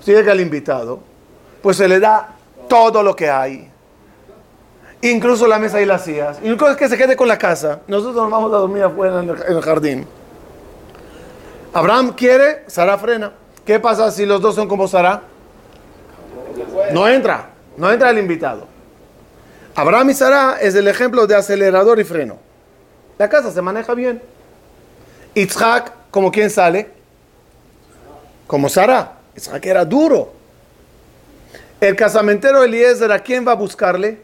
Si 0.00 0.10
llega 0.10 0.32
el 0.32 0.40
invitado, 0.40 0.98
pues 1.62 1.76
se 1.76 1.86
le 1.86 2.00
da 2.00 2.34
todo 2.68 3.00
lo 3.00 3.14
que 3.14 3.30
hay 3.30 3.70
Incluso 5.02 5.46
la 5.46 5.60
mesa 5.60 5.80
y 5.80 5.86
las 5.86 6.02
sillas. 6.02 6.40
Incluso 6.42 6.76
que 6.76 6.88
se 6.88 6.98
quede 6.98 7.14
con 7.14 7.28
la 7.28 7.38
casa. 7.38 7.82
Nosotros 7.86 8.16
nos 8.16 8.28
vamos 8.28 8.52
a 8.52 8.56
dormir 8.56 8.82
afuera 8.82 9.22
en 9.22 9.28
el, 9.28 9.62
jardín. 9.62 10.04
Abraham 11.72 12.12
quiere, 12.16 12.64
Sara 12.66 12.98
frena. 12.98 13.30
¿Qué 13.64 13.78
pasa 13.78 14.10
si 14.10 14.26
los 14.26 14.40
dos 14.40 14.56
son 14.56 14.66
como 14.66 14.88
Sara? 14.88 15.22
No 16.92 17.06
entra, 17.06 17.50
no 17.76 17.88
entra 17.88 18.10
el 18.10 18.18
invitado. 18.18 18.66
Abraham 19.76 20.10
y 20.10 20.14
Sara 20.14 20.56
es 20.60 20.74
el 20.74 20.88
ejemplo 20.88 21.28
de 21.28 21.36
acelerador 21.36 22.00
y 22.00 22.04
freno. 22.04 22.36
La 23.16 23.28
casa 23.28 23.52
se 23.52 23.62
maneja 23.62 23.94
bien. 23.94 24.20
Itzhak, 25.34 25.99
como 26.10 26.30
quien 26.30 26.50
sale, 26.50 26.90
como 28.46 28.68
Sara. 28.68 29.18
Itzhak 29.36 29.64
era 29.64 29.84
duro. 29.84 30.32
El 31.80 31.96
casamentero 31.96 32.62
Eliezer, 32.62 33.10
¿a 33.12 33.18
quién 33.20 33.46
va 33.46 33.52
a 33.52 33.54
buscarle? 33.54 34.18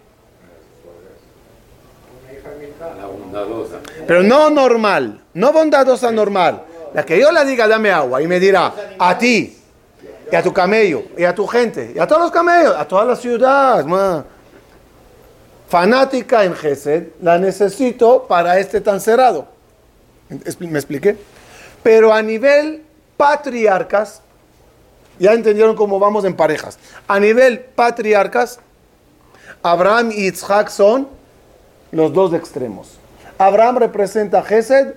Pero 4.07 4.23
no 4.23 4.51
normal, 4.51 5.21
no 5.35 5.53
bondadosa 5.53 6.11
normal. 6.11 6.63
La 6.93 7.05
que 7.05 7.19
yo 7.19 7.31
le 7.31 7.45
diga, 7.45 7.67
dame 7.67 7.91
agua, 7.91 8.23
y 8.23 8.27
me 8.27 8.41
dirá, 8.41 8.73
a 8.99 9.19
ti, 9.19 9.57
y 10.31 10.35
a 10.35 10.43
tu 10.43 10.53
camello, 10.53 11.05
y 11.17 11.25
a 11.25 11.35
tu 11.35 11.47
gente, 11.47 11.93
y 11.95 11.99
a 11.99 12.07
todos 12.07 12.23
los 12.23 12.31
camellos, 12.31 12.75
a 12.77 12.87
toda 12.87 13.05
la 13.05 13.17
ciudad. 13.17 13.85
Fanática 15.69 16.45
en 16.45 16.55
Gesed, 16.55 17.09
la 17.23 17.39
necesito 17.39 18.27
para 18.29 18.59
este 18.59 18.81
tan 18.81 19.01
cerrado. 19.01 19.47
¿Me 20.61 20.79
expliqué? 20.79 21.17
Pero 21.87 22.13
a 22.13 22.21
nivel 22.21 22.83
patriarcas, 23.17 24.21
ya 25.21 25.35
entendieron 25.35 25.77
cómo 25.77 26.01
vamos 26.01 26.25
en 26.25 26.35
parejas. 26.35 26.81
A 27.07 27.21
nivel 27.21 27.61
patriarcas, 27.61 28.59
Abraham 29.63 30.11
y 30.11 30.27
Isaac 30.27 30.69
son 30.69 31.07
los 31.93 32.13
dos 32.13 32.35
extremos. 32.35 32.99
Abraham 33.39 33.77
representa 33.77 34.43
Gesed 34.43 34.95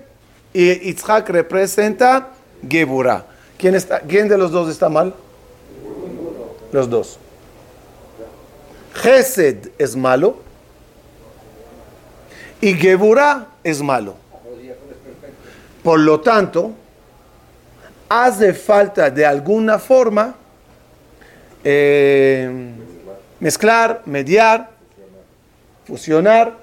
y 0.52 0.90
Isaac 0.90 1.28
representa 1.28 2.30
Geburah. 2.68 3.24
¿Quién, 3.56 3.76
está, 3.76 4.00
¿Quién 4.00 4.28
de 4.28 4.36
los 4.36 4.50
dos 4.50 4.68
está 4.68 4.88
mal? 4.88 5.14
Los 6.72 6.90
dos. 6.90 7.20
Gesed 8.94 9.70
es 9.78 9.94
malo 9.94 10.38
y 12.60 12.74
Geburah 12.74 13.46
es 13.62 13.80
malo. 13.80 14.16
Por 15.84 16.00
lo 16.00 16.20
tanto, 16.20 16.72
hace 18.10 18.52
falta 18.52 19.08
de 19.08 19.24
alguna 19.24 19.78
forma 19.78 20.34
eh, 21.62 22.72
mezclar, 23.38 24.02
mediar, 24.04 24.70
fusionar 25.86 26.54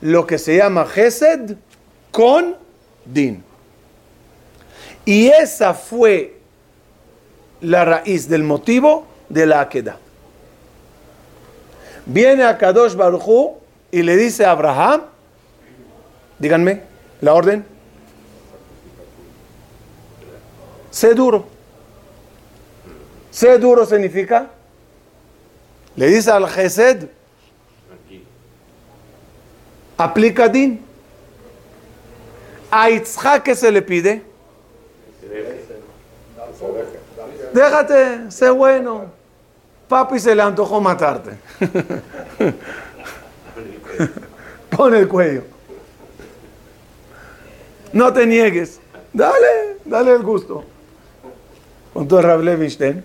lo 0.00 0.26
que 0.26 0.38
se 0.38 0.56
llama 0.56 0.86
Gesed 0.86 1.56
con 2.10 2.56
Din. 3.04 3.44
Y 5.04 5.28
esa 5.28 5.74
fue 5.74 6.38
la 7.60 7.84
raíz 7.84 8.28
del 8.28 8.42
motivo 8.42 9.06
de 9.28 9.46
la 9.46 9.60
Akeda. 9.60 9.98
Viene 12.06 12.44
a 12.44 12.56
Kadosh 12.56 12.94
Baruchu 12.94 13.58
y 13.90 14.02
le 14.02 14.16
dice 14.16 14.46
a 14.46 14.52
Abraham, 14.52 15.02
díganme, 16.38 16.82
la 17.20 17.34
orden, 17.34 17.71
sé 20.92 21.14
duro. 21.14 21.46
Sé 23.32 23.58
duro 23.58 23.84
significa, 23.86 24.50
le 25.96 26.06
dice 26.06 26.30
al 26.30 26.48
Gesed, 26.48 27.08
aplica 29.96 30.48
Din. 30.48 30.84
A 32.70 32.90
Itzhak, 32.90 33.42
¿qué 33.42 33.54
se 33.54 33.70
le 33.70 33.82
pide? 33.82 34.22
Déjate, 37.52 38.30
sé 38.30 38.50
bueno. 38.50 39.06
Papi 39.88 40.18
se 40.18 40.34
le 40.34 40.40
antojó 40.40 40.80
matarte. 40.80 41.32
Pon 44.70 44.94
el 44.94 45.06
cuello. 45.06 45.42
No 47.92 48.10
te 48.10 48.26
niegues. 48.26 48.80
Dale, 49.12 49.76
dale 49.84 50.12
el 50.12 50.22
gusto. 50.22 50.64
Contó 51.92 52.22
Rav 52.22 52.42
Levinstein 52.42 53.04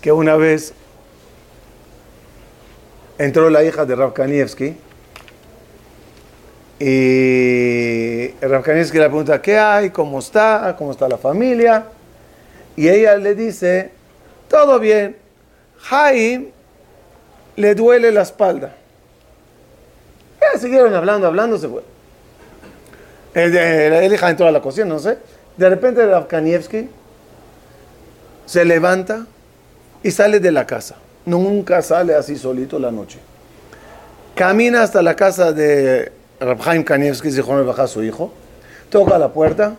que 0.00 0.12
una 0.12 0.36
vez 0.36 0.72
entró 3.18 3.50
la 3.50 3.64
hija 3.64 3.84
de 3.84 3.94
Rav 3.94 4.12
Kanievski 4.12 4.76
y 6.78 8.28
Rav 8.40 8.66
le 8.66 8.84
pregunta, 8.84 9.40
¿qué 9.40 9.58
hay? 9.58 9.90
¿Cómo 9.90 10.18
está? 10.18 10.74
¿Cómo 10.76 10.92
está 10.92 11.08
la 11.08 11.16
familia? 11.16 11.86
Y 12.76 12.88
ella 12.88 13.16
le 13.16 13.34
dice, 13.34 13.90
todo 14.48 14.78
bien. 14.78 15.16
Jaime 15.78 16.48
le 17.56 17.74
duele 17.74 18.12
la 18.12 18.22
espalda. 18.22 18.74
Ya 20.40 20.58
siguieron 20.58 20.94
hablando, 20.94 21.26
hablando, 21.26 21.56
se 21.56 21.68
fue. 21.68 21.82
El, 23.34 24.12
hija 24.12 24.30
entró 24.30 24.46
a 24.46 24.50
la 24.50 24.60
cocina, 24.60 24.86
no 24.86 24.98
sé. 24.98 25.18
De 25.56 25.68
repente 25.70 26.04
Rav 26.04 26.26
Kanievski 26.26 26.88
se 28.46 28.64
levanta 28.64 29.26
y 30.02 30.10
sale 30.10 30.40
de 30.40 30.52
la 30.52 30.66
casa. 30.66 30.94
Nunca 31.26 31.82
sale 31.82 32.14
así 32.14 32.36
solito 32.36 32.78
la 32.78 32.90
noche. 32.90 33.18
Camina 34.34 34.82
hasta 34.82 35.02
la 35.02 35.16
casa 35.16 35.52
de 35.52 36.12
Rabhaim 36.40 36.84
Kanievski, 36.84 37.30
su 37.32 38.02
hijo. 38.02 38.32
Toca 38.90 39.18
la 39.18 39.32
puerta. 39.32 39.74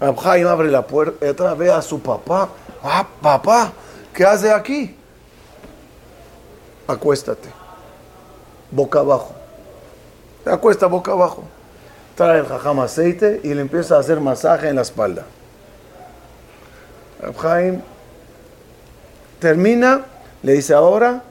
Rabhaim 0.00 0.46
abre 0.46 0.70
la 0.70 0.86
puerta, 0.86 1.54
ve 1.54 1.70
a 1.70 1.82
su 1.82 2.00
papá. 2.00 2.48
Ah, 2.82 3.06
papá, 3.20 3.72
¿qué 4.12 4.24
hace 4.24 4.50
aquí? 4.50 4.96
Acuéstate. 6.86 7.48
Boca 8.70 9.00
abajo. 9.00 9.34
Acuesta 10.44 10.86
boca 10.86 11.12
abajo. 11.12 11.44
Trae 12.14 12.40
el 12.40 12.46
jajam 12.46 12.80
aceite 12.80 13.40
y 13.42 13.54
le 13.54 13.62
empieza 13.62 13.96
a 13.96 14.00
hacer 14.00 14.20
masaje 14.20 14.68
en 14.68 14.76
la 14.76 14.82
espalda. 14.82 15.24
Rabhaim 17.24 17.80
termina, 19.40 20.02
le 20.42 20.52
dice 20.52 20.74
ahora, 20.74 21.22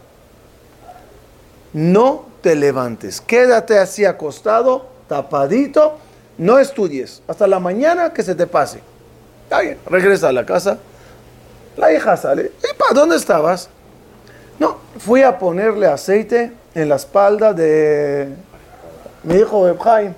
no 1.74 2.26
te 2.42 2.56
levantes, 2.56 3.22
quédate 3.22 3.78
así 3.78 4.04
acostado, 4.06 4.88
tapadito, 5.08 5.98
no 6.38 6.58
estudies, 6.58 7.22
hasta 7.28 7.48
la 7.48 7.60
mañana 7.60 8.12
que 8.12 8.24
se 8.24 8.34
te 8.34 8.48
pase. 8.48 8.82
regresa 9.86 10.30
a 10.30 10.32
la 10.32 10.46
casa, 10.46 10.80
la 11.78 11.94
hija 11.94 12.18
sale, 12.18 12.52
¿y 12.58 12.78
para 12.78 12.94
dónde 12.94 13.16
estabas? 13.16 13.70
No, 14.60 14.78
fui 14.98 15.22
a 15.22 15.38
ponerle 15.38 15.88
aceite 15.88 16.54
en 16.74 16.90
la 16.90 16.96
espalda 16.96 17.54
de 17.54 18.30
mi 19.24 19.36
hijo 19.36 19.76
Jaime. 19.78 20.16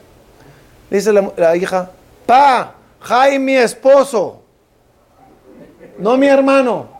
Dice 0.89 1.11
la, 1.11 1.31
la 1.35 1.55
hija, 1.55 1.89
pa, 2.25 2.75
Jaime 3.01 3.39
mi 3.39 3.55
esposo 3.55 4.44
no 5.97 6.17
mi 6.17 6.27
hermano. 6.27 6.95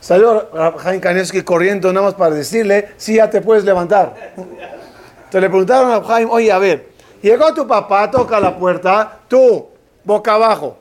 Salió 0.00 0.48
Jaime 0.78 1.00
Kaneski 1.00 1.42
corriendo 1.42 1.92
nada 1.92 2.06
más 2.06 2.14
para 2.14 2.34
decirle 2.34 2.92
si 2.96 3.16
ya 3.16 3.28
te 3.28 3.40
puedes 3.40 3.64
levantar. 3.64 4.32
Entonces 4.36 5.42
le 5.42 5.48
preguntaron 5.48 5.92
a 5.92 6.02
Jaime, 6.02 6.30
oye, 6.32 6.50
a 6.50 6.58
ver, 6.58 6.88
llegó 7.20 7.52
tu 7.52 7.66
papá, 7.66 8.10
toca 8.10 8.40
la 8.40 8.56
puerta, 8.56 9.18
tú, 9.28 9.68
boca 10.04 10.34
abajo. 10.34 10.78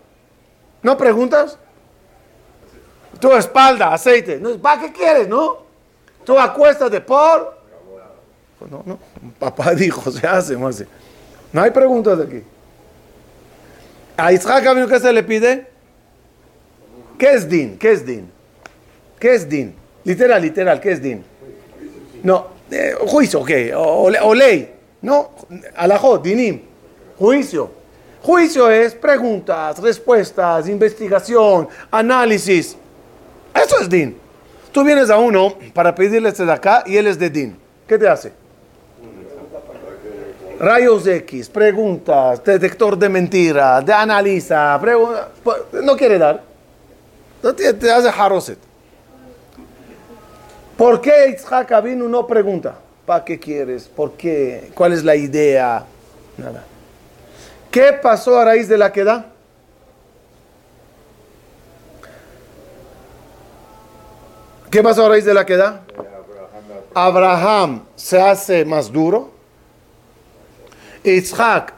¿No 0.82 0.96
preguntas? 0.96 1.58
Tu 3.20 3.32
espalda, 3.34 3.94
aceite. 3.94 4.40
¿Para 4.62 4.82
qué 4.82 4.94
quieres, 4.94 5.28
no? 5.28 5.58
Tú 6.24 6.40
acuéstate 6.40 7.02
por... 7.02 7.58
No, 8.70 8.84
no, 8.86 9.00
papá 9.40 9.72
dijo, 9.76 10.10
se 10.12 10.26
hace. 10.26 10.56
No 10.56 11.62
hay 11.62 11.72
preguntas 11.72 12.20
aquí. 12.20 12.44
A 14.18 14.34
Isaac 14.34 14.66
Avinu, 14.66 14.88
¿qué 14.88 15.00
se 15.00 15.14
le 15.14 15.22
pide? 15.22 15.68
¿Qué 17.20 17.34
es 17.34 17.48
din? 17.48 17.78
¿Qué 17.78 17.92
es 17.92 18.04
din? 18.04 18.32
¿Qué 19.20 19.36
es 19.36 19.48
din? 19.48 19.76
Literal, 20.04 20.42
literal, 20.42 20.82
¿qué 20.82 20.92
es 20.92 21.02
din? 21.02 21.24
No, 22.24 22.48
juicio, 23.06 23.44
¿qué? 23.44 23.76
O, 23.76 24.06
o, 24.06 24.34
ley. 24.34 24.74
No, 25.02 25.32
alajot, 25.76 26.24
dinim. 26.24 26.62
Juicio. 27.20 27.72
Juicio 28.24 28.70
es 28.70 28.96
preguntas, 28.96 29.78
respuestas, 29.80 30.68
investigación, 30.68 31.68
análisis. 31.92 32.76
Eso 33.54 33.80
es 33.82 33.90
din. 33.90 34.18
Tú 34.72 34.84
vienes 34.84 35.10
a 35.12 35.18
uno 35.18 35.56
para 35.74 35.94
pedirle 35.94 36.30
este 36.30 36.46
de 36.46 36.52
acá 36.52 36.84
y 36.86 36.98
él 36.98 37.08
es 37.08 37.20
de 37.20 37.30
din. 37.30 37.56
¿Qué 37.88 37.98
te 37.98 38.08
hace? 38.08 38.32
Rayos 40.60 41.06
X, 41.06 41.50
preguntas, 41.50 42.44
detector 42.44 42.98
de 42.98 43.10
mentira, 43.10 43.82
de 43.82 43.94
analiza, 43.94 44.80
pues, 45.44 45.58
no 45.84 45.96
quiere 45.96 46.18
dar. 46.18 46.42
No 47.42 47.54
te, 47.54 47.68
hace 47.68 48.10
haroset. 48.10 48.58
¿Por 50.76 51.02
qué 51.02 51.30
Itzhak 51.30 51.72
Avinu 51.72 52.08
no 52.08 52.26
pregunta? 52.26 52.76
¿Para 53.06 53.24
qué 53.24 53.40
quieres? 53.40 53.88
¿Por 53.88 54.14
qué? 54.14 54.72
¿Cuál 54.74 54.94
es 54.94 55.04
la 55.04 55.16
idea? 55.16 55.86
Nada. 56.38 56.64
¿Qué 57.72 57.94
pasó 57.94 58.38
a 58.40 58.46
raíz 58.46 58.68
de 58.68 58.78
la 58.78 58.92
queda? 58.92 59.26
¿Qué 64.70 64.84
pasó 64.84 65.06
a 65.06 65.10
raíz 65.10 65.26
de 65.26 65.34
la 65.34 65.46
queda? 65.46 65.82
Abraham 66.94 67.84
se 67.96 68.20
hace 68.20 68.66
más 68.66 68.92
duro 68.92 69.37
Isaac 71.16 71.74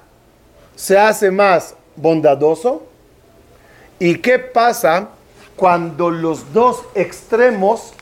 se 0.76 0.98
hace 0.98 1.32
más 1.32 1.76
bondadoso. 1.96 2.84
¿Y 4.00 4.16
qué 4.20 4.40
pasa 4.40 5.10
cuando 5.56 6.10
los 6.10 6.54
dos 6.54 6.84
extremos 6.96 7.94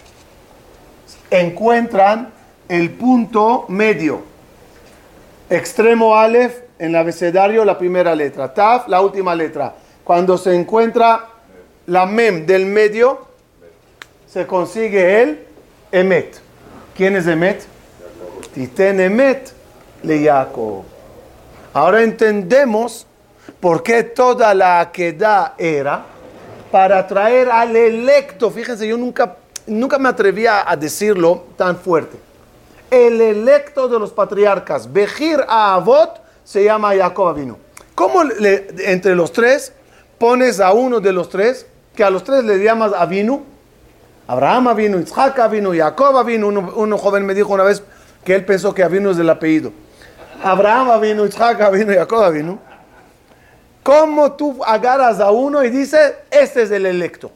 encuentran 1.32 2.32
el 2.70 2.92
punto 2.92 3.66
medio? 3.68 4.22
Extremo 5.50 6.16
Aleph 6.16 6.62
en 6.80 6.90
el 6.90 6.96
abecedario 6.98 7.66
la 7.66 7.78
primera 7.78 8.14
letra, 8.16 8.54
Taf 8.54 8.88
la 8.88 9.02
última 9.02 9.34
letra. 9.34 9.74
Cuando 10.04 10.38
se 10.38 10.54
encuentra 10.54 11.30
la 11.88 12.06
Mem 12.06 12.46
del 12.46 12.66
medio, 12.66 13.28
se 14.28 14.46
consigue 14.46 15.24
el 15.24 15.40
Emet. 15.92 16.40
¿Quién 16.96 17.16
es 17.16 17.28
Emet? 17.28 17.66
Titen 18.54 19.00
Emet 19.00 19.52
le. 20.04 20.97
Ahora 21.78 22.02
entendemos 22.02 23.06
por 23.60 23.84
qué 23.84 24.02
toda 24.02 24.56
la 24.56 24.90
queda 24.92 25.54
era 25.60 26.06
para 26.72 27.06
traer 27.06 27.52
al 27.52 27.76
electo. 27.76 28.50
Fíjense, 28.50 28.88
yo 28.88 28.98
nunca, 28.98 29.36
nunca 29.68 30.00
me 30.00 30.10
atrevía 30.10 30.68
a 30.68 30.76
decirlo 30.76 31.44
tan 31.56 31.78
fuerte. 31.78 32.18
El 32.90 33.22
electo 33.22 33.88
de 33.88 34.00
los 34.00 34.12
patriarcas, 34.12 34.92
Bejir 34.92 35.46
a 35.48 35.76
Avot, 35.76 36.20
se 36.44 36.64
llama 36.64 36.96
Jacob 36.96 37.28
Avinu. 37.28 37.58
¿Cómo 37.94 38.24
entre 38.24 39.14
los 39.14 39.32
tres 39.32 39.72
pones 40.18 40.60
a 40.60 40.74
uno 40.74 41.00
de 41.00 41.14
los 41.14 41.30
tres, 41.30 41.68
que 41.96 42.04
a 42.04 42.10
los 42.10 42.24
tres 42.24 42.44
le 42.44 42.58
llamas 42.58 42.92
Avinu? 42.92 43.44
Abraham 44.26 44.70
Avinu, 44.70 44.98
Isaac 44.98 45.38
Avinu, 45.38 45.78
Jacob 45.78 46.18
Avinu. 46.18 46.48
Uno 46.48 46.98
joven 46.98 47.24
me 47.24 47.36
dijo 47.36 47.54
una 47.54 47.66
vez 47.66 47.84
que 48.26 48.34
él 48.34 48.46
pensó 48.46 48.74
que 48.74 48.82
Avinu 48.82 49.12
es 49.12 49.18
del 49.18 49.30
apellido. 49.30 49.72
Abraham 50.44 51.02
vino, 51.02 51.26
Isaac 51.26 51.72
vino, 51.72 51.94
Jacob 51.94 52.34
vino. 52.34 52.60
¿Cómo 53.84 54.34
tú 54.34 54.60
agarras 54.66 55.20
a 55.20 55.32
uno 55.32 55.64
y 55.64 55.70
dices, 55.70 56.14
este 56.30 56.64
es 56.64 56.72
el 56.72 56.86
electo? 56.86 57.32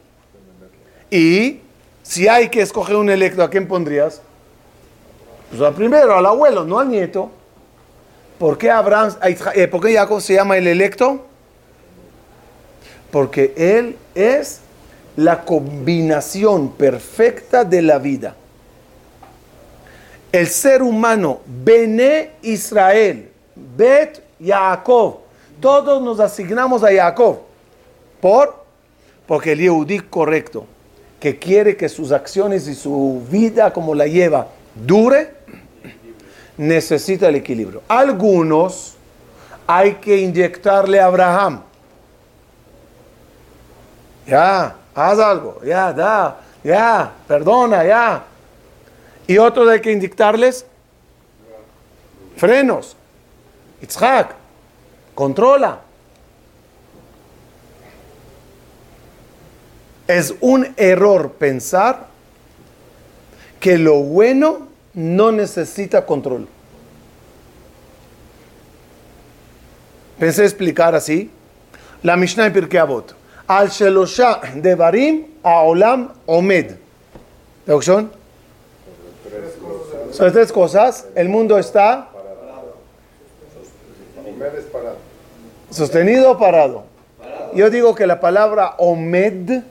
Y 1.09 1.61
si 2.03 2.27
hay 2.27 2.49
que 2.49 2.61
escoger 2.61 2.95
un 2.95 3.09
electo, 3.09 3.43
¿a 3.43 3.49
quién 3.49 3.67
pondrías? 3.67 4.21
Pues 5.49 5.61
al 5.61 5.73
primero, 5.73 6.15
al 6.15 6.25
abuelo, 6.25 6.63
no 6.63 6.79
al 6.79 6.89
nieto. 6.89 7.31
¿Por 8.37 8.57
qué, 8.57 8.69
Abraham, 8.69 9.13
eh, 9.53 9.67
¿Por 9.67 9.81
qué 9.81 9.93
Jacob 9.93 10.21
se 10.21 10.33
llama 10.33 10.57
el 10.57 10.67
electo? 10.67 11.25
Porque 13.11 13.53
él 13.55 13.97
es 14.15 14.61
la 15.15 15.43
combinación 15.43 16.71
perfecta 16.71 17.63
de 17.63 17.81
la 17.81 17.99
vida 17.99 18.35
el 20.31 20.47
ser 20.47 20.81
humano, 20.81 21.41
Bene 21.45 22.31
Israel, 22.41 23.29
Bet 23.55 24.23
Yaakov, 24.39 25.17
todos 25.59 26.01
nos 26.01 26.19
asignamos 26.19 26.83
a 26.83 26.91
Jacob. 26.93 27.39
¿Por? 28.19 28.63
Porque 29.27 29.51
el 29.53 29.59
Yehudí 29.59 29.99
correcto, 29.99 30.65
que 31.19 31.37
quiere 31.37 31.75
que 31.77 31.89
sus 31.89 32.11
acciones 32.11 32.67
y 32.67 32.75
su 32.75 33.21
vida 33.29 33.71
como 33.71 33.93
la 33.93 34.07
lleva 34.07 34.47
dure, 34.75 35.35
necesita 36.57 37.29
el 37.29 37.35
equilibrio. 37.35 37.81
Algunos, 37.87 38.95
hay 39.67 39.95
que 39.95 40.17
inyectarle 40.17 40.99
a 40.99 41.05
Abraham. 41.05 41.61
Ya, 44.27 44.75
haz 44.95 45.19
algo, 45.19 45.59
ya, 45.63 45.91
da, 45.93 46.39
ya, 46.63 47.11
perdona, 47.27 47.83
ya. 47.83 48.23
Y 49.27 49.37
otros 49.37 49.67
hay 49.69 49.81
que 49.81 49.91
inyectarles 49.91 50.65
frenos. 52.37 52.95
Itzhak, 53.81 54.35
controla. 55.15 55.81
Es 60.07 60.33
un 60.41 60.73
error 60.75 61.33
pensar 61.33 62.07
que 63.59 63.77
lo 63.77 64.01
bueno 64.01 64.67
no 64.93 65.31
necesita 65.31 66.05
control. 66.05 66.47
Pensé 70.19 70.43
explicar 70.43 70.93
así. 70.95 71.31
La 72.03 72.15
Mishnah 72.17 72.47
en 72.47 72.53
Pirkei 72.53 72.79
Avot. 72.79 73.15
Al 73.47 73.69
Shelosha 73.69 74.41
Devarim 74.55 75.25
Olam 75.43 76.09
Omed. 76.25 76.75
¿De 77.65 77.73
son? 80.11 80.31
Tres 80.31 80.51
cosas. 80.51 81.05
El 81.15 81.29
mundo 81.29 81.57
está 81.57 82.09
sostenido 85.69 86.31
o 86.31 86.37
parado. 86.37 86.83
Yo 87.53 87.69
digo 87.69 87.95
que 87.95 88.07
la 88.07 88.19
palabra 88.19 88.75
Omed 88.77 89.61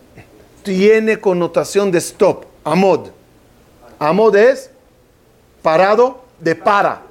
tiene 0.63 1.19
connotación 1.19 1.91
de 1.91 1.99
stop, 1.99 2.45
amod. 2.65 3.09
Amod 3.99 4.37
es 4.37 4.71
parado 5.63 6.23
de 6.39 6.55
para. 6.55 7.03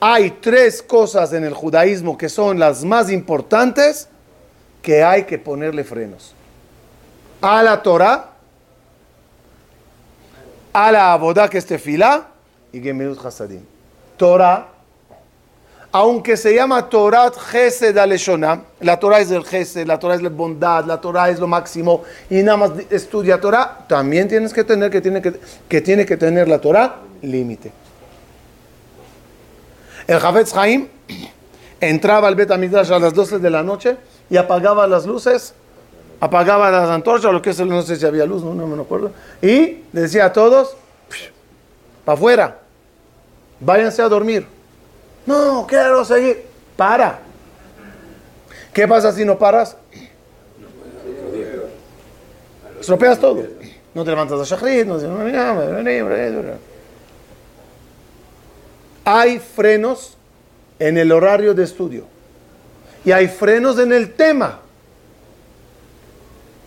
Hay 0.00 0.32
tres 0.32 0.82
cosas 0.82 1.32
en 1.32 1.44
el 1.44 1.54
judaísmo 1.54 2.18
que 2.18 2.28
son 2.28 2.58
las 2.58 2.84
más 2.84 3.10
importantes 3.10 4.08
que 4.82 5.02
hay 5.02 5.24
que 5.24 5.38
ponerle 5.38 5.82
frenos. 5.82 6.34
A 7.40 7.62
la 7.62 7.82
Torah, 7.82 8.33
a 10.74 10.90
la 10.92 11.12
Abodá 11.12 11.48
que 11.48 11.56
es 11.56 11.64
tefilá 11.64 12.26
y 12.72 12.80
Gemirut 12.80 13.24
Hasadim. 13.24 13.62
Torah, 14.16 14.66
aunque 15.92 16.36
se 16.36 16.52
llama 16.52 16.88
Torah 16.88 17.30
Gesed 17.30 17.96
Aleshona, 17.96 18.60
la 18.80 18.98
Torah 18.98 19.20
es 19.20 19.30
el 19.30 19.44
Gesed, 19.44 19.86
la 19.86 19.98
Torah 19.98 20.16
es 20.16 20.22
la 20.22 20.28
bondad, 20.28 20.84
la 20.84 21.00
Torah 21.00 21.30
es 21.30 21.38
lo 21.38 21.46
máximo, 21.46 22.02
y 22.28 22.42
nada 22.42 22.56
más 22.56 22.72
estudia 22.90 23.40
Torah, 23.40 23.84
también 23.88 24.26
tienes 24.26 24.52
que 24.52 24.64
tener 24.64 24.90
que 24.90 25.00
tiene 25.00 25.22
que, 25.22 25.34
que, 25.68 25.80
tiene 25.80 26.04
que 26.04 26.16
tener 26.16 26.48
la 26.48 26.58
Torah 26.58 26.96
límite. 27.22 27.72
El 30.08 30.18
Javetz 30.18 30.56
Haim 30.56 30.88
entraba 31.80 32.26
al 32.26 32.34
Bet 32.34 32.50
a 32.50 32.58
las 32.58 33.14
12 33.14 33.38
de 33.38 33.50
la 33.50 33.62
noche 33.62 33.96
y 34.28 34.36
apagaba 34.36 34.88
las 34.88 35.06
luces, 35.06 35.54
apagaba 36.24 36.70
las 36.70 36.88
antorchas, 36.88 37.32
lo 37.32 37.42
que 37.42 37.50
es, 37.50 37.60
no 37.60 37.82
sé 37.82 37.96
si 37.96 38.06
había 38.06 38.24
luz, 38.24 38.42
no, 38.42 38.54
me 38.66 38.82
acuerdo, 38.82 39.12
y 39.42 39.82
decía 39.92 40.26
a 40.26 40.32
todos, 40.32 40.76
para 42.04 42.16
afuera, 42.16 42.58
váyanse 43.60 44.02
a 44.02 44.08
dormir. 44.08 44.46
No, 45.26 45.66
quiero 45.68 46.04
seguir. 46.04 46.44
Para. 46.76 47.20
¿Qué 48.72 48.88
pasa 48.88 49.12
si 49.12 49.24
no 49.24 49.38
paras? 49.38 49.76
Estropeas 52.80 53.18
todo. 53.18 53.42
No 53.94 54.04
te 54.04 54.10
levantas 54.10 54.40
a 54.40 54.44
Shachrit, 54.44 54.86
no 54.86 54.98
Hay 59.04 59.38
frenos 59.38 60.16
en 60.78 60.98
el 60.98 61.12
horario 61.12 61.54
de 61.54 61.62
estudio. 61.62 62.04
Y 63.04 63.12
hay 63.12 63.28
frenos 63.28 63.78
en 63.78 63.92
el 63.92 64.14
tema. 64.14 64.63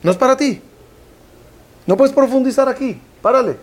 No 0.08 0.12
es 0.12 0.18
para 0.18 0.38
ti. 0.38 0.62
No 1.86 1.98
puedes 1.98 2.16
profundizar 2.16 2.70
aquí. 2.70 2.98
Párale. 3.22 3.58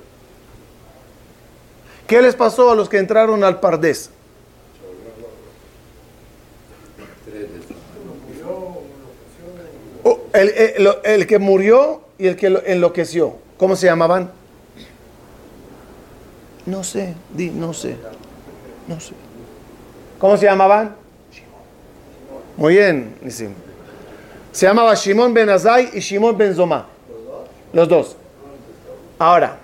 ¿Qué 2.07 2.21
les 2.21 2.35
pasó 2.35 2.71
a 2.71 2.75
los 2.75 2.87
que 2.87 2.99
entraron 2.99 3.43
al 3.43 3.61
Pardés? 3.61 4.11
el, 10.35 11.27
que 11.27 11.39
murió 11.39 12.03
y 12.19 12.27
el 12.27 12.37
que 12.37 12.49
enloqueció, 12.67 13.37
¿cómo 13.57 13.75
se 13.75 13.87
llamaban? 13.87 14.31
No 16.67 16.85
sé, 16.85 17.15
di, 17.33 17.49
no 17.49 17.73
sé, 17.73 17.97
no 18.87 19.01
sé. 19.01 19.15
¿Cómo 20.19 20.37
se 20.37 20.45
llamaban? 20.45 20.95
Muy 22.59 22.75
bien, 22.75 23.15
Se 24.55 24.67
llamaba 24.67 24.95
Shimon 24.95 25.35
ben 25.35 25.51
Azai 25.51 25.91
y 25.95 25.99
Shimon 25.99 26.39
ben 26.39 26.55
Zoma. 26.55 26.87
Los 27.73 27.89
dos. 27.89 28.17
Ahora. 29.19 29.59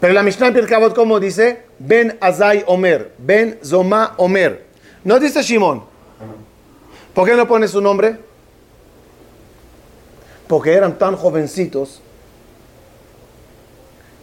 Pero 0.00 0.14
la 0.14 0.22
Mishnah 0.22 0.48
en 0.48 0.94
¿cómo 0.94 1.20
dice? 1.20 1.64
Ben 1.78 2.16
Azai 2.18 2.64
Omer. 2.66 3.12
Ben 3.18 3.58
Zoma 3.62 4.14
Omer. 4.16 4.64
No 5.04 5.18
dice 5.20 5.42
Shimon. 5.42 5.84
¿Por 7.12 7.28
qué 7.28 7.36
no 7.36 7.46
pone 7.46 7.68
su 7.68 7.82
nombre? 7.82 8.16
Porque 10.48 10.72
eran 10.72 10.96
tan 10.96 11.14
jovencitos 11.14 12.00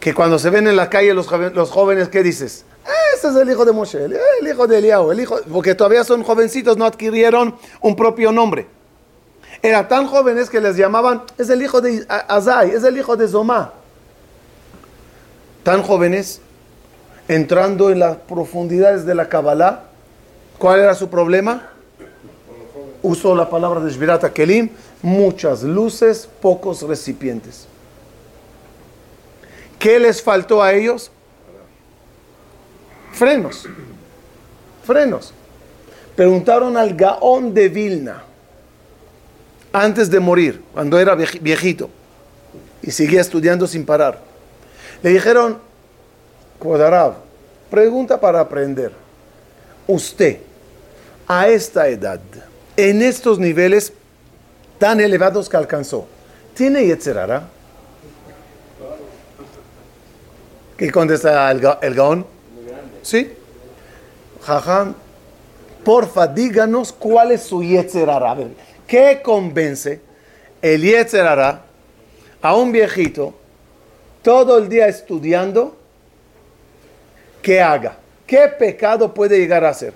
que 0.00 0.12
cuando 0.12 0.40
se 0.40 0.50
ven 0.50 0.66
en 0.66 0.74
la 0.74 0.90
calle 0.90 1.14
los, 1.14 1.30
los 1.30 1.70
jóvenes, 1.70 2.08
¿qué 2.08 2.24
dices? 2.24 2.64
Ese 3.14 3.28
es 3.28 3.36
el 3.36 3.48
hijo 3.50 3.64
de 3.64 3.72
Moshe, 3.72 4.04
el, 4.04 4.48
hijo 4.48 4.66
de 4.66 4.78
Eliyahu, 4.78 5.12
el 5.12 5.20
hijo, 5.20 5.38
porque 5.52 5.74
todavía 5.74 6.02
son 6.02 6.24
jovencitos, 6.24 6.76
no 6.76 6.84
adquirieron 6.84 7.54
un 7.80 7.94
propio 7.94 8.32
nombre. 8.32 8.66
Eran 9.62 9.88
tan 9.88 10.06
jóvenes 10.06 10.50
que 10.50 10.60
les 10.60 10.76
llamaban, 10.76 11.22
es 11.38 11.48
el 11.48 11.62
hijo 11.62 11.80
de 11.80 12.04
Azai, 12.08 12.70
es 12.70 12.82
el 12.82 12.98
hijo 12.98 13.16
de 13.16 13.28
Zomá. 13.28 13.72
Tan 15.62 15.82
jóvenes, 15.82 16.40
entrando 17.28 17.90
en 17.90 18.00
las 18.00 18.16
profundidades 18.16 19.06
de 19.06 19.14
la 19.14 19.28
Kabbalah, 19.28 19.84
¿cuál 20.58 20.80
era 20.80 20.94
su 20.94 21.08
problema? 21.08 21.70
Usó 23.00 23.34
la 23.36 23.48
palabra 23.48 23.80
de 23.80 23.90
Shvirata 23.90 24.32
Kelim, 24.32 24.70
muchas 25.02 25.62
luces, 25.62 26.28
pocos 26.42 26.82
recipientes. 26.82 27.66
¿Qué 29.78 30.00
les 30.00 30.20
faltó 30.20 30.62
a 30.62 30.72
ellos? 30.72 31.10
Frenos. 33.14 33.66
Frenos. 34.84 35.32
Preguntaron 36.16 36.76
al 36.76 36.94
Gaón 36.94 37.54
de 37.54 37.68
Vilna, 37.68 38.22
antes 39.72 40.10
de 40.10 40.20
morir, 40.20 40.62
cuando 40.72 40.98
era 40.98 41.14
viejito, 41.14 41.90
y 42.82 42.90
seguía 42.90 43.20
estudiando 43.20 43.66
sin 43.66 43.84
parar. 43.84 44.20
Le 45.02 45.10
dijeron, 45.10 45.58
Kodarab, 46.58 47.14
pregunta 47.70 48.20
para 48.20 48.40
aprender. 48.40 48.92
Usted, 49.86 50.38
a 51.26 51.48
esta 51.48 51.88
edad, 51.88 52.20
en 52.76 53.02
estos 53.02 53.38
niveles 53.38 53.92
tan 54.78 55.00
elevados 55.00 55.48
que 55.48 55.56
alcanzó, 55.56 56.06
¿tiene 56.54 56.86
Yetzerara? 56.86 57.48
¿Qué 60.76 60.90
contesta 60.90 61.50
el, 61.50 61.62
el 61.82 61.94
Gaón? 61.94 62.33
¿Sí? 63.04 63.30
Jajam, 64.42 64.94
porfa, 65.84 66.26
díganos 66.26 66.90
cuál 66.92 67.32
es 67.32 67.42
su 67.42 67.62
Yetzerara. 67.62 68.34
¿Qué 68.86 69.20
convence 69.22 70.00
el 70.62 70.82
Yetzerara 70.82 71.60
a 72.40 72.56
un 72.56 72.72
viejito 72.72 73.34
todo 74.22 74.56
el 74.56 74.70
día 74.70 74.88
estudiando 74.88 75.76
que 77.42 77.60
haga? 77.60 77.98
¿Qué 78.26 78.48
pecado 78.58 79.12
puede 79.12 79.38
llegar 79.38 79.64
a 79.66 79.68
hacer? 79.68 79.92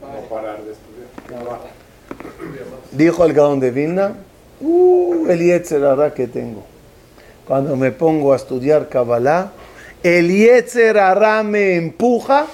No 0.00 0.28
parar 0.28 0.62
de 0.62 0.70
estudiar. 0.70 1.58
Dijo 2.92 3.24
el 3.24 3.32
Gaón 3.32 3.58
de 3.58 3.72
Vilna, 3.72 4.14
uh, 4.60 5.26
el 5.28 5.40
Yetzerara 5.40 6.14
que 6.14 6.28
tengo. 6.28 6.62
Cuando 7.44 7.74
me 7.74 7.90
pongo 7.90 8.32
a 8.32 8.36
estudiar 8.36 8.88
Kabbalah, 8.88 9.50
el 10.04 10.28
Yetzerara 10.28 11.42
me 11.42 11.76
empuja 11.76 12.46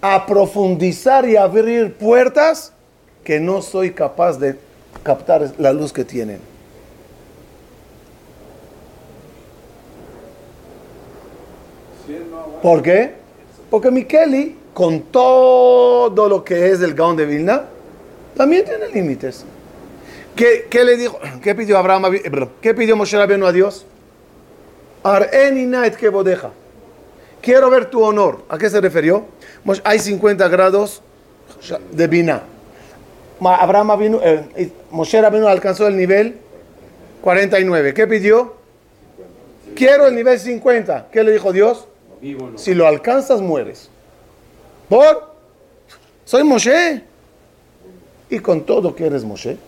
a 0.00 0.24
profundizar 0.24 1.28
y 1.28 1.36
abrir 1.36 1.92
puertas 1.92 2.72
que 3.22 3.38
no 3.38 3.60
soy 3.60 3.90
capaz 3.90 4.38
de 4.38 4.56
captar 5.02 5.52
la 5.58 5.72
luz 5.74 5.92
que 5.92 6.04
tienen. 6.04 6.40
¿Por 12.62 12.80
qué? 12.80 13.12
Porque 13.68 13.90
Mikeli, 13.90 14.56
con 14.72 15.02
todo 15.02 16.28
lo 16.28 16.42
que 16.42 16.70
es 16.70 16.80
el 16.80 16.94
Gaon 16.94 17.16
de 17.16 17.26
Vilna, 17.26 17.64
también 18.34 18.64
tiene 18.64 18.88
límites. 18.88 19.44
¿Qué, 20.34 20.66
le 20.82 20.96
dijo? 20.96 21.18
¿Qué 21.42 21.54
pidió 21.54 21.76
Abraham? 21.76 22.18
¿Qué 22.62 22.72
pidió 22.72 22.96
Moshe 22.96 23.18
Rabbeinu 23.18 23.44
a 23.44 23.52
Dios? 23.52 23.84
Ar'eni 25.02 25.70
que 25.98 26.08
bodeja. 26.08 26.50
Quiero 27.44 27.70
ver 27.70 27.90
tu 27.90 28.02
honor. 28.02 28.44
¿A 28.48 28.56
qué 28.58 28.70
se 28.70 28.80
refirió? 28.80 29.26
Hay 29.84 29.98
50 29.98 30.48
grados 30.48 31.02
de 31.92 32.06
Bina. 32.08 32.42
Abraham 33.40 34.20
eh, 34.22 34.70
Moshe 34.90 35.18
alcanzó 35.18 35.86
el 35.86 35.96
nivel 35.96 36.36
49. 37.20 37.92
¿Qué 37.92 38.06
pidió? 38.06 38.54
Quiero 39.76 40.06
el 40.06 40.14
nivel 40.14 40.38
50. 40.38 41.08
¿Qué 41.12 41.22
le 41.22 41.32
dijo 41.32 41.52
Dios? 41.52 41.86
Si 42.56 42.74
lo 42.74 42.86
alcanzas, 42.86 43.42
mueres. 43.42 43.90
¿Por? 44.88 45.34
Soy 46.24 46.42
Moshe. 46.44 47.02
Y 48.30 48.38
con 48.38 48.64
todo 48.64 48.96
que 48.96 49.06
eres 49.06 49.24
Moshe, 49.24 49.58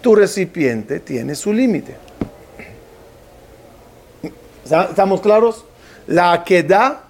tu 0.00 0.14
recipiente 0.14 1.00
tiene 1.00 1.34
su 1.34 1.52
límite. 1.52 1.96
¿Estamos 4.64 5.20
claros? 5.20 5.64
La 6.06 6.42
queda 6.44 7.04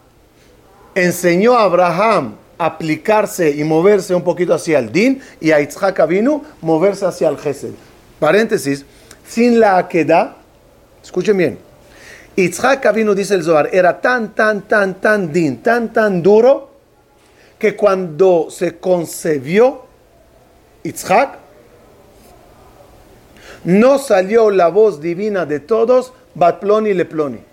enseñó 0.94 1.54
a 1.54 1.64
Abraham 1.64 2.36
a 2.58 2.66
aplicarse 2.66 3.50
y 3.50 3.64
moverse 3.64 4.14
un 4.14 4.22
poquito 4.22 4.54
hacia 4.54 4.78
el 4.78 4.92
din 4.92 5.20
y 5.40 5.50
a 5.50 5.60
Yitzhak 5.60 6.06
vino 6.06 6.42
moverse 6.60 7.06
hacia 7.06 7.28
el 7.28 7.38
gesed. 7.38 7.72
Paréntesis, 8.18 8.84
sin 9.26 9.58
la 9.58 9.88
queda, 9.88 10.36
escuchen 11.02 11.36
bien, 11.36 11.58
Yitzhak 12.36 12.94
vino, 12.94 13.14
dice 13.14 13.34
el 13.34 13.42
Zohar, 13.42 13.70
era 13.72 14.00
tan, 14.00 14.34
tan, 14.34 14.62
tan, 14.62 15.00
tan 15.00 15.32
din, 15.32 15.62
tan, 15.62 15.92
tan 15.92 16.22
duro, 16.22 16.70
que 17.58 17.76
cuando 17.76 18.48
se 18.50 18.78
concebió 18.78 19.82
Yitzhak, 20.82 21.38
no 23.64 23.98
salió 23.98 24.50
la 24.50 24.68
voz 24.68 25.00
divina 25.00 25.46
de 25.46 25.60
todos, 25.60 26.12
Batploni 26.34 26.94
Leploni. 26.94 27.51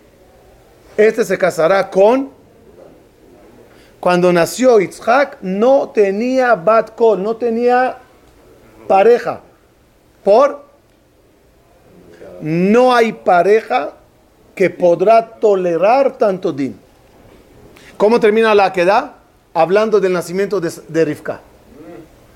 Este 0.99 1.23
se 1.23 1.37
casará 1.37 1.89
con. 1.89 2.29
Cuando 4.01 4.33
nació 4.33 4.81
Yitzhak, 4.81 5.37
no 5.39 5.87
tenía 5.91 6.55
Batkol, 6.55 7.23
no 7.23 7.37
tenía 7.37 7.99
pareja. 8.85 9.39
Por. 10.25 10.61
No 12.41 12.93
hay 12.93 13.13
pareja 13.13 13.93
que 14.53 14.69
podrá 14.69 15.25
tolerar 15.25 16.17
tanto 16.17 16.51
din. 16.51 16.77
¿Cómo 17.95 18.19
termina 18.19 18.53
la 18.53 18.73
queda? 18.73 19.19
Hablando 19.53 20.01
del 20.01 20.11
nacimiento 20.11 20.59
de, 20.59 20.69
de 20.85 21.05
Rivka. 21.05 21.39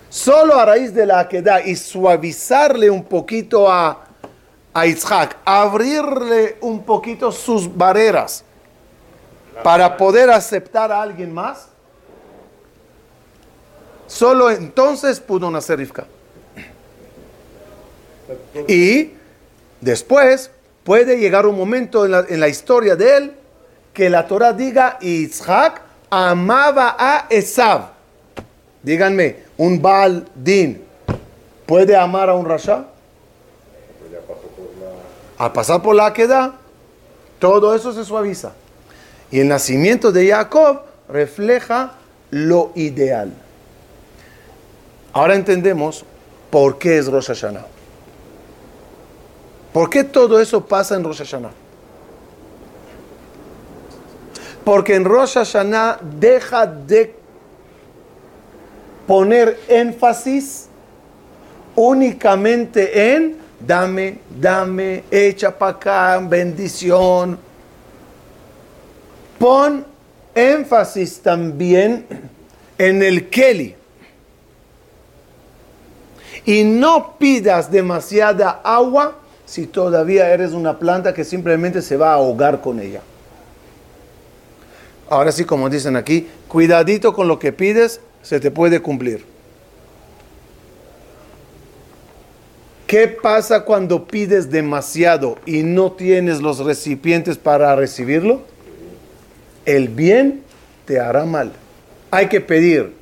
Solo 0.09 0.55
a 0.55 0.63
raíz 0.63 0.93
de 0.93 1.05
la 1.05 1.27
queda 1.27 1.61
y 1.61 1.75
suavizarle 1.75 2.89
un 2.89 3.03
poquito 3.03 3.69
a, 3.69 4.05
a 4.73 4.87
Isaac, 4.87 5.35
abrirle 5.43 6.55
un 6.61 6.83
poquito 6.83 7.29
sus 7.29 7.75
barreras 7.75 8.45
para 9.61 9.97
poder 9.97 10.29
aceptar 10.29 10.91
a 10.91 11.01
alguien 11.01 11.33
más, 11.33 11.67
solo 14.07 14.49
entonces 14.49 15.19
pudo 15.19 15.51
nacer 15.51 15.79
Rivka. 15.79 16.05
Y 18.67 19.11
después 19.81 20.49
puede 20.83 21.17
llegar 21.17 21.45
un 21.45 21.57
momento 21.57 22.05
en 22.05 22.39
la, 22.39 22.47
historia 22.47 22.95
de 22.95 23.17
él 23.17 23.33
que 23.93 24.09
la 24.09 24.27
Torah 24.27 24.53
diga 24.53 24.97
Isaac 25.01 25.81
amaba 26.09 26.95
a 26.97 27.27
Esav. 27.29 27.91
Díganme, 28.81 29.43
un 29.57 29.81
Baal 29.81 30.27
Din 30.35 30.83
puede 31.65 31.95
amar 31.95 32.29
a 32.29 32.33
un 32.33 32.45
Rasha? 32.45 32.85
Al 35.37 35.51
pasar 35.51 35.81
por 35.81 35.95
la 35.95 36.13
queda, 36.13 36.53
todo 37.39 37.73
eso 37.73 37.91
se 37.91 38.05
suaviza. 38.05 38.53
Y 39.31 39.39
el 39.39 39.47
nacimiento 39.47 40.11
de 40.11 40.29
Jacob 40.29 40.81
refleja 41.09 41.93
lo 42.31 42.71
ideal. 42.75 43.33
Ahora 45.11 45.35
entendemos 45.35 46.05
por 46.49 46.77
qué 46.77 46.97
es 46.97 47.07
Rosh 47.07 47.27
Hashanah. 47.27 47.65
¿Por 49.71 49.89
qué 49.89 50.03
todo 50.03 50.39
eso 50.39 50.65
pasa 50.65 50.95
en 50.95 51.03
Rosh 51.03 51.17
Hashanah? 51.19 51.51
Porque 54.63 54.95
en 54.95 55.03
Rosh 55.03 55.33
Hashanah 55.33 55.99
deja 56.01 56.65
de 56.65 57.15
poner 59.07 59.59
énfasis 59.67 60.67
únicamente 61.75 63.15
en 63.15 63.43
dame, 63.65 64.19
dame, 64.29 65.03
echa 65.09 65.57
para 65.57 65.71
acá, 65.71 66.19
bendición. 66.19 67.37
Pon 69.43 69.85
énfasis 70.33 71.19
también 71.19 72.05
en 72.77 73.03
el 73.03 73.29
Kelly. 73.29 73.75
Y 76.45 76.63
no 76.63 77.17
pidas 77.17 77.69
demasiada 77.69 78.61
agua 78.63 79.17
si 79.45 79.67
todavía 79.67 80.29
eres 80.29 80.53
una 80.53 80.79
planta 80.79 81.13
que 81.13 81.25
simplemente 81.25 81.81
se 81.81 81.97
va 81.97 82.11
a 82.11 82.13
ahogar 82.13 82.61
con 82.61 82.79
ella. 82.79 83.01
Ahora 85.09 85.33
sí, 85.33 85.43
como 85.43 85.69
dicen 85.69 85.97
aquí, 85.97 86.29
cuidadito 86.47 87.11
con 87.11 87.27
lo 87.27 87.37
que 87.37 87.51
pides, 87.51 87.99
se 88.21 88.39
te 88.39 88.49
puede 88.49 88.79
cumplir. 88.79 89.25
¿Qué 92.87 93.09
pasa 93.09 93.65
cuando 93.65 94.07
pides 94.07 94.49
demasiado 94.49 95.37
y 95.45 95.63
no 95.63 95.91
tienes 95.91 96.41
los 96.41 96.59
recipientes 96.59 97.37
para 97.37 97.75
recibirlo? 97.75 98.52
El 99.65 99.87
bien 99.87 100.43
te 100.85 100.99
hará 100.99 101.25
mal. 101.25 101.51
Hay 102.11 102.27
que 102.27 102.41
pedir. 102.41 102.93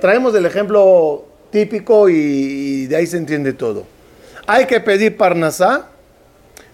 Traemos 0.00 0.34
el 0.34 0.46
ejemplo 0.46 1.26
típico 1.50 2.08
y, 2.08 2.86
de 2.86 2.96
ahí 2.96 3.06
se 3.06 3.16
entiende 3.16 3.52
todo. 3.52 3.86
Hay 4.46 4.66
que 4.66 4.80
pedir 4.80 5.16
parnasá, 5.16 5.88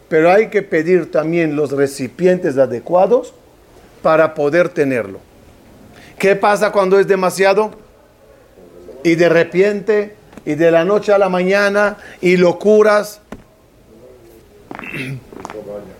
pero 0.08 0.30
hay 0.30 0.48
que 0.48 0.62
pedir 0.62 1.10
también 1.10 1.54
los 1.54 1.70
recipientes 1.72 2.58
adecuados 2.58 3.32
para 4.02 4.34
poder 4.34 4.68
tenerlo. 4.70 5.20
¿Qué 6.18 6.36
pasa 6.36 6.72
cuando 6.72 6.98
es 6.98 7.06
demasiado? 7.06 7.70
Y 9.04 9.14
de 9.14 9.28
repente, 9.28 10.16
y 10.44 10.54
de 10.54 10.70
la 10.70 10.84
noche 10.84 11.12
a 11.12 11.18
la 11.18 11.28
mañana, 11.28 11.96
y 12.20 12.36
locuras. 12.36 13.20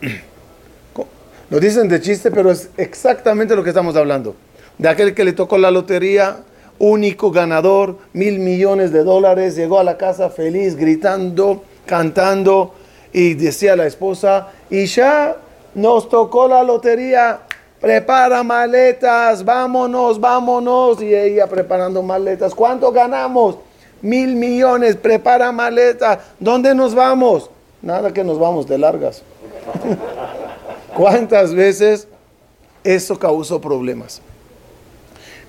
Lo 1.50 1.58
dicen 1.58 1.88
de 1.88 2.00
chiste, 2.00 2.30
pero 2.30 2.52
es 2.52 2.70
exactamente 2.76 3.56
lo 3.56 3.64
que 3.64 3.70
estamos 3.70 3.96
hablando. 3.96 4.36
De 4.78 4.88
aquel 4.88 5.14
que 5.14 5.24
le 5.24 5.32
tocó 5.32 5.58
la 5.58 5.72
lotería, 5.72 6.38
único 6.78 7.32
ganador, 7.32 7.98
mil 8.12 8.38
millones 8.38 8.92
de 8.92 9.02
dólares, 9.02 9.56
llegó 9.56 9.80
a 9.80 9.84
la 9.84 9.98
casa 9.98 10.30
feliz, 10.30 10.76
gritando, 10.76 11.64
cantando, 11.86 12.74
y 13.12 13.34
decía 13.34 13.74
la 13.74 13.86
esposa, 13.86 14.48
y 14.70 14.86
ya 14.86 15.36
nos 15.74 16.08
tocó 16.08 16.46
la 16.46 16.62
lotería, 16.62 17.40
prepara 17.80 18.44
maletas, 18.44 19.44
vámonos, 19.44 20.20
vámonos. 20.20 21.02
Y 21.02 21.12
ella 21.12 21.48
preparando 21.48 22.00
maletas. 22.00 22.54
¿Cuánto 22.54 22.92
ganamos? 22.92 23.56
Mil 24.02 24.36
millones, 24.36 24.94
prepara 24.94 25.50
maletas. 25.50 26.18
¿Dónde 26.38 26.76
nos 26.76 26.94
vamos? 26.94 27.50
Nada 27.82 28.12
que 28.12 28.22
nos 28.22 28.38
vamos 28.38 28.68
de 28.68 28.78
largas. 28.78 29.22
¿Cuántas 31.00 31.54
veces 31.54 32.06
eso 32.84 33.18
causó 33.18 33.58
problemas? 33.58 34.20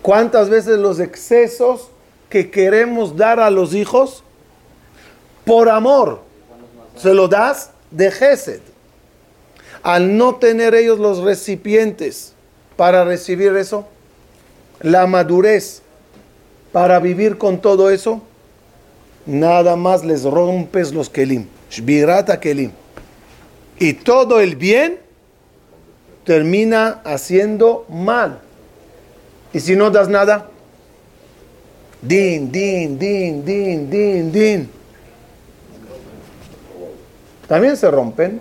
¿Cuántas 0.01 0.49
veces 0.49 0.79
los 0.79 1.01
excesos 1.01 1.89
que 2.29 2.49
queremos 2.49 3.17
dar 3.17 3.37
a 3.41 3.49
los 3.49 3.73
hijos 3.73 4.23
por 5.43 5.67
amor 5.67 6.21
se 6.95 7.13
lo 7.13 7.27
das 7.27 7.71
de 7.91 8.11
Gesed? 8.11 8.61
al 9.83 10.15
no 10.15 10.35
tener 10.35 10.73
ellos 10.73 10.99
los 10.99 11.17
recipientes 11.17 12.31
para 12.77 13.03
recibir 13.03 13.53
eso, 13.57 13.85
la 14.79 15.05
madurez 15.05 15.81
para 16.71 16.97
vivir 17.01 17.37
con 17.37 17.59
todo 17.59 17.89
eso, 17.89 18.21
nada 19.25 19.75
más 19.75 20.05
les 20.05 20.23
rompes 20.23 20.93
los 20.93 21.09
kelim, 21.09 21.45
shbirata 21.69 22.39
kelim. 22.39 22.71
Y 23.79 23.91
todo 23.91 24.39
el 24.39 24.55
bien 24.55 25.10
termina 26.23 27.01
haciendo 27.03 27.85
mal. 27.89 28.39
Y 29.53 29.59
si 29.59 29.75
no 29.75 29.89
das 29.89 30.07
nada, 30.07 30.49
din, 32.01 32.51
din, 32.51 32.97
din, 32.97 33.43
din, 33.43 33.89
din, 33.89 34.31
din. 34.31 34.69
También 37.47 37.75
se 37.75 37.91
rompen 37.91 38.39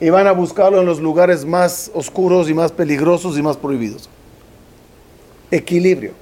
y 0.00 0.10
van 0.10 0.26
a 0.26 0.32
buscarlo 0.32 0.80
en 0.80 0.86
los 0.86 1.00
lugares 1.00 1.44
más 1.44 1.90
oscuros 1.94 2.50
y 2.50 2.54
más 2.54 2.72
peligrosos 2.72 3.38
y 3.38 3.42
más 3.42 3.56
prohibidos. 3.56 4.08
Equilibrio. 5.50 6.12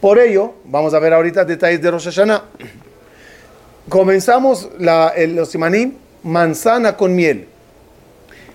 Por 0.00 0.18
ello, 0.18 0.54
vamos 0.64 0.92
a 0.94 0.98
ver 0.98 1.12
ahorita 1.12 1.44
detalles 1.44 1.80
de 1.80 1.90
Rosh 1.90 2.06
Hashanah. 2.06 2.42
Comenzamos 3.88 4.68
la, 4.78 5.08
el, 5.10 5.36
los 5.36 5.56
manzana 6.24 6.96
con 6.96 7.14
miel. 7.14 7.46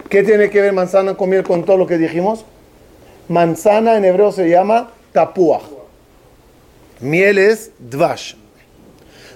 ¿Qué 0.09 0.23
tiene 0.23 0.49
que 0.49 0.61
ver 0.61 0.71
manzana 0.71 1.15
con 1.15 1.29
miel 1.29 1.43
con 1.43 1.65
todo 1.65 1.77
lo 1.77 1.85
que 1.85 1.97
dijimos? 1.97 2.45
Manzana 3.27 3.97
en 3.97 4.05
hebreo 4.05 4.31
se 4.31 4.49
llama 4.49 4.91
tapuach. 5.11 5.63
Miel 7.01 7.37
es 7.37 7.71
dvash. 7.77 8.35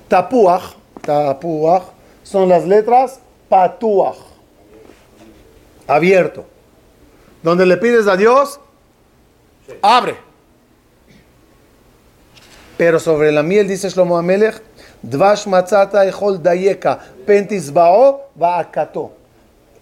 Tapuach, 0.08 0.76
tapuach, 1.02 1.84
son 2.24 2.48
las 2.48 2.66
letras 2.66 3.20
patuach. 3.50 4.18
Abierto. 5.88 6.46
Donde 7.44 7.66
le 7.66 7.76
pides 7.76 8.08
a 8.08 8.16
Dios, 8.16 8.60
abre. 9.82 10.16
Pero 12.78 13.00
sobre 13.00 13.32
la 13.32 13.44
miel 13.44 13.68
dice 13.68 13.90
Shlomo 13.90 14.18
Amelech, 14.18 14.62
dvash 15.02 15.48
matzata 15.48 16.06
echol 16.08 16.42
dayeka, 16.42 17.00
pentis 17.26 17.72
bao 17.74 18.30
va 18.42 18.60
akato. 18.60 19.21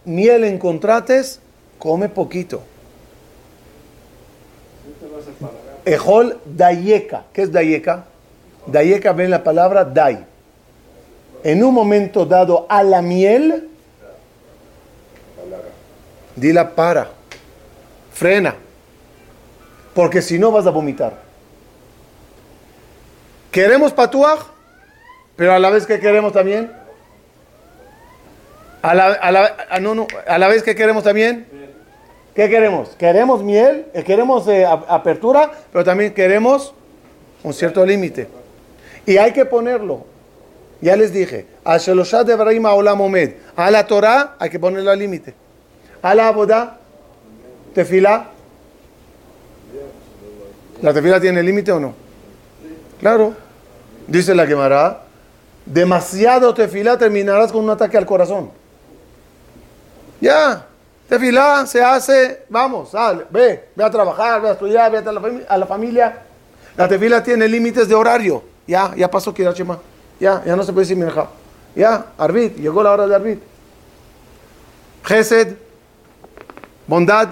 Miel 0.05 0.43
encontrates, 0.43 1.39
come 1.77 2.09
poquito. 2.09 2.61
Ejol 5.85 6.39
dayeka. 6.45 7.25
¿Qué 7.33 7.43
es 7.43 7.51
dayeka? 7.51 8.05
Dayeka 8.67 9.13
ven 9.13 9.31
la 9.31 9.43
palabra 9.43 9.83
day. 9.83 10.25
En 11.43 11.63
un 11.63 11.73
momento 11.73 12.25
dado 12.25 12.65
a 12.69 12.83
la 12.83 13.01
miel, 13.01 13.69
dila 16.35 16.75
para, 16.75 17.09
frena, 18.13 18.55
porque 19.93 20.21
si 20.21 20.37
no 20.37 20.51
vas 20.51 20.67
a 20.67 20.71
vomitar. 20.71 21.13
Queremos 23.51 23.93
patuaj, 23.93 24.39
pero 25.35 25.53
a 25.53 25.59
la 25.59 25.69
vez 25.69 25.85
que 25.85 25.99
queremos 25.99 26.33
también. 26.33 26.78
A 28.81 28.93
la, 28.93 29.07
a 29.07 29.31
la, 29.31 29.55
a, 29.69 29.79
no, 29.79 29.93
no, 29.93 30.07
a 30.25 30.37
la 30.37 30.47
vez 30.47 30.63
que 30.63 30.75
queremos 30.75 31.03
también. 31.03 31.45
¿Qué 32.33 32.49
queremos? 32.49 32.89
Queremos 32.97 33.43
miel, 33.43 33.87
eh, 33.93 34.03
queremos 34.03 34.47
eh, 34.47 34.65
apertura, 34.65 35.51
pero 35.71 35.83
también 35.83 36.13
queremos 36.13 36.73
un 37.43 37.53
cierto 37.53 37.85
límite. 37.85 38.27
Y 39.05 39.17
hay 39.17 39.33
que 39.33 39.45
ponerlo. 39.45 40.05
Ya 40.81 40.95
les 40.95 41.11
dije, 41.11 41.45
a 41.65 41.77
Sheloshat 41.77 42.25
de 42.25 42.33
Ibrahim 42.33 42.65
Omed, 42.65 43.33
a 43.55 43.69
la 43.69 43.85
Torah 43.85 44.35
hay 44.39 44.49
que 44.49 44.59
ponerlo 44.59 44.91
al 44.91 44.99
límite. 44.99 45.33
A 46.01 46.15
la 46.15 46.31
boda, 46.31 46.77
tefila. 47.73 48.27
¿La 50.81 50.93
tefila 50.93 51.19
tiene 51.19 51.43
límite 51.43 51.73
o 51.73 51.79
no? 51.81 51.93
Claro. 53.01 53.33
Dice 54.07 54.33
la 54.33 54.47
quemará, 54.47 55.01
demasiado 55.65 56.53
tefila 56.53 56.97
terminarás 56.97 57.51
con 57.51 57.65
un 57.65 57.69
ataque 57.69 57.97
al 57.97 58.05
corazón. 58.05 58.58
Ya, 60.21 60.65
tefila 61.07 61.65
se 61.65 61.81
hace, 61.81 62.43
vamos, 62.49 62.91
ve, 63.29 63.69
ve 63.75 63.83
a 63.83 63.89
trabajar, 63.89 64.41
ve 64.41 64.49
a 64.49 64.51
estudiar, 64.53 64.91
ve 64.91 64.97
a 64.97 65.11
la, 65.11 65.21
a 65.47 65.57
la 65.57 65.65
familia. 65.65 66.23
La 66.75 66.87
tefila 66.87 67.23
tiene 67.23 67.47
límites 67.47 67.87
de 67.87 67.95
horario. 67.95 68.43
Ya, 68.67 68.93
ya 68.95 69.09
pasó 69.09 69.33
Kirachema. 69.33 69.79
Ya, 70.19 70.43
ya 70.45 70.55
no 70.55 70.63
se 70.63 70.71
puede 70.73 70.85
decir 70.85 70.97
Minja. 70.97 71.27
Ya, 71.75 72.07
Arbit, 72.17 72.57
llegó 72.57 72.83
la 72.83 72.91
hora 72.91 73.07
de 73.07 73.15
Arbit. 73.15 73.39
Gesed, 75.03 75.55
bondad. 76.85 77.29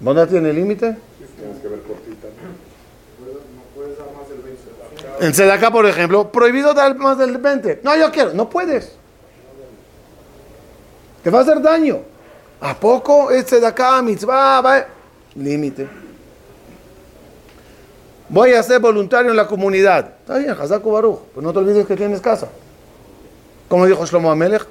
¿Bondad 0.00 0.28
tiene 0.28 0.52
límite? 0.52 0.96
En 5.20 5.32
Sedaká, 5.32 5.70
por 5.70 5.86
ejemplo, 5.86 6.30
prohibido 6.30 6.74
dar 6.74 6.96
más 6.96 7.16
del 7.16 7.38
20. 7.38 7.80
No, 7.82 7.96
yo 7.96 8.10
quiero. 8.10 8.34
No 8.34 8.50
puedes. 8.50 8.96
Te 11.24 11.30
va 11.30 11.38
a 11.38 11.42
hacer 11.42 11.60
daño. 11.62 12.00
¿A 12.60 12.78
poco 12.78 13.30
es 13.30 13.46
Sedaká, 13.46 14.02
mitzvah? 14.02 14.60
Va? 14.60 14.86
Límite. 15.34 15.88
Voy 18.28 18.52
a 18.52 18.62
ser 18.62 18.80
voluntario 18.80 19.30
en 19.30 19.36
la 19.36 19.46
comunidad. 19.46 20.12
Está 20.20 20.36
bien, 20.36 20.50
Hazaku 20.50 20.92
Baruch. 20.92 21.20
Pues 21.32 21.42
no 21.42 21.52
te 21.52 21.58
olvides 21.60 21.86
que 21.86 21.96
tienes 21.96 22.20
casa. 22.20 22.48
Como 23.68 23.86
dijo 23.86 24.04
Shlomo 24.04 24.30
Amelech. 24.30 24.66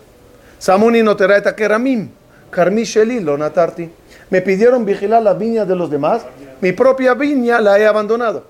Samuni 0.59 1.01
no 1.01 1.17
te 1.17 1.25
raeta 1.25 1.55
keramim. 1.55 2.09
Karmi 2.51 2.83
sheli 2.83 3.19
lo 3.19 3.35
natarti. 3.35 3.89
Me 4.29 4.41
pidieron 4.41 4.85
vigilar 4.85 5.23
las 5.23 5.37
viñas 5.37 5.67
de 5.67 5.75
los 5.75 5.89
demás. 5.89 6.21
Mi 6.61 6.71
propia 6.71 7.15
viña 7.15 7.59
la 7.61 7.79
he 7.79 7.87
abandonado. 7.87 8.43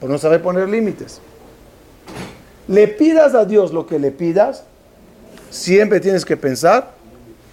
Pues 0.00 0.10
no 0.10 0.16
sabe 0.16 0.38
poner 0.38 0.68
límites. 0.68 1.20
Le 2.66 2.88
pidas 2.88 3.34
a 3.34 3.44
Dios 3.44 3.72
lo 3.72 3.86
que 3.86 3.98
le 3.98 4.10
pidas, 4.10 4.64
siempre 5.50 6.00
tienes 6.00 6.24
que 6.24 6.36
pensar 6.36 6.92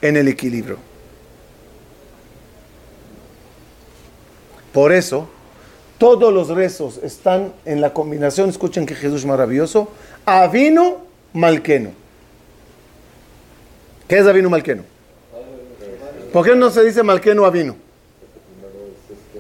en 0.02 0.18
el 0.18 0.28
equilibrio. 0.28 0.78
Por 4.74 4.92
eso, 4.92 5.30
todos 5.98 6.34
los 6.34 6.50
rezos 6.50 7.00
están 7.02 7.54
en 7.64 7.80
la 7.80 7.94
combinación, 7.94 8.50
escuchen 8.50 8.86
que 8.86 8.96
Jesús 8.96 9.22
es 9.22 9.26
maravilloso, 9.26 9.90
Avino 10.26 10.98
Malqueno. 11.34 11.92
¿Qué 14.08 14.20
es 14.20 14.28
Avino 14.28 14.50
Malqueno? 14.50 14.84
¿Por 16.34 16.46
qué 16.46 16.56
no 16.56 16.70
se 16.70 16.84
dice 16.84 17.02
Malqueno 17.02 17.46
Avino? 17.46 17.78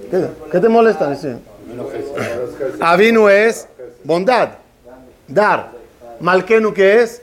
¿Qué, 0.10 0.28
qué 0.51 0.60
te 0.60 0.70
molesta? 0.70 1.14
Avinu 2.80 3.28
es 3.28 3.68
bondad, 4.03 4.51
dar. 5.28 5.72
Malkenu 6.22 6.74
que 6.74 7.01
es 7.01 7.22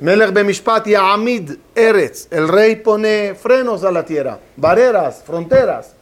Melech 0.00 0.32
Bemishpat 0.32 0.86
Ya'amid 0.86 1.58
Eretz. 1.74 2.26
El 2.30 2.48
rey 2.48 2.76
pone 2.76 3.34
frenos 3.34 3.84
a 3.84 3.92
la 3.92 4.04
tierra, 4.04 4.38
barreras, 4.56 5.22
fronteras. 5.24 5.92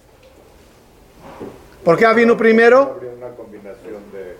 ¿Por 1.84 1.98
qué 1.98 2.06
Avinu 2.06 2.36
primero? 2.36 3.00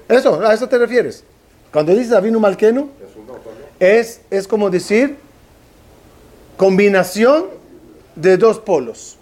Eso, 0.09 0.40
a 0.40 0.54
eso 0.54 0.68
te 0.68 0.78
refieres. 0.78 1.24
Cuando 1.72 1.92
dices 1.92 2.12
Avinu 2.12 2.38
Malkenu, 2.38 2.88
es, 3.80 4.20
es 4.30 4.46
como 4.46 4.70
decir 4.70 5.16
combinación 6.56 7.46
de 8.14 8.36
dos 8.36 8.61
polos. 8.61 9.18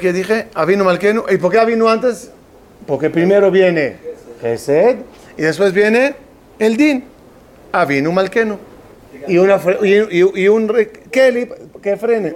¿Qué 0.00 0.12
dije? 0.12 0.48
Avinu 0.54 0.84
Malkenu. 0.84 1.24
¿Y 1.30 1.36
por 1.36 1.50
qué 1.50 1.58
Avinu 1.58 1.88
antes? 1.88 2.30
Porque 2.86 3.10
primero 3.10 3.50
viene 3.50 3.96
Gesed 4.40 4.98
y 5.36 5.42
después 5.42 5.72
viene 5.72 6.14
el 6.58 6.76
Din. 6.76 7.11
Avinu 7.72 8.12
Malkenu. 8.12 8.58
Y, 9.26 9.38
una, 9.38 9.60
y, 9.82 10.42
y, 10.42 10.48
un 10.48 10.68
Kelly 11.10 11.48
que 11.82 11.96
frene. 11.96 12.34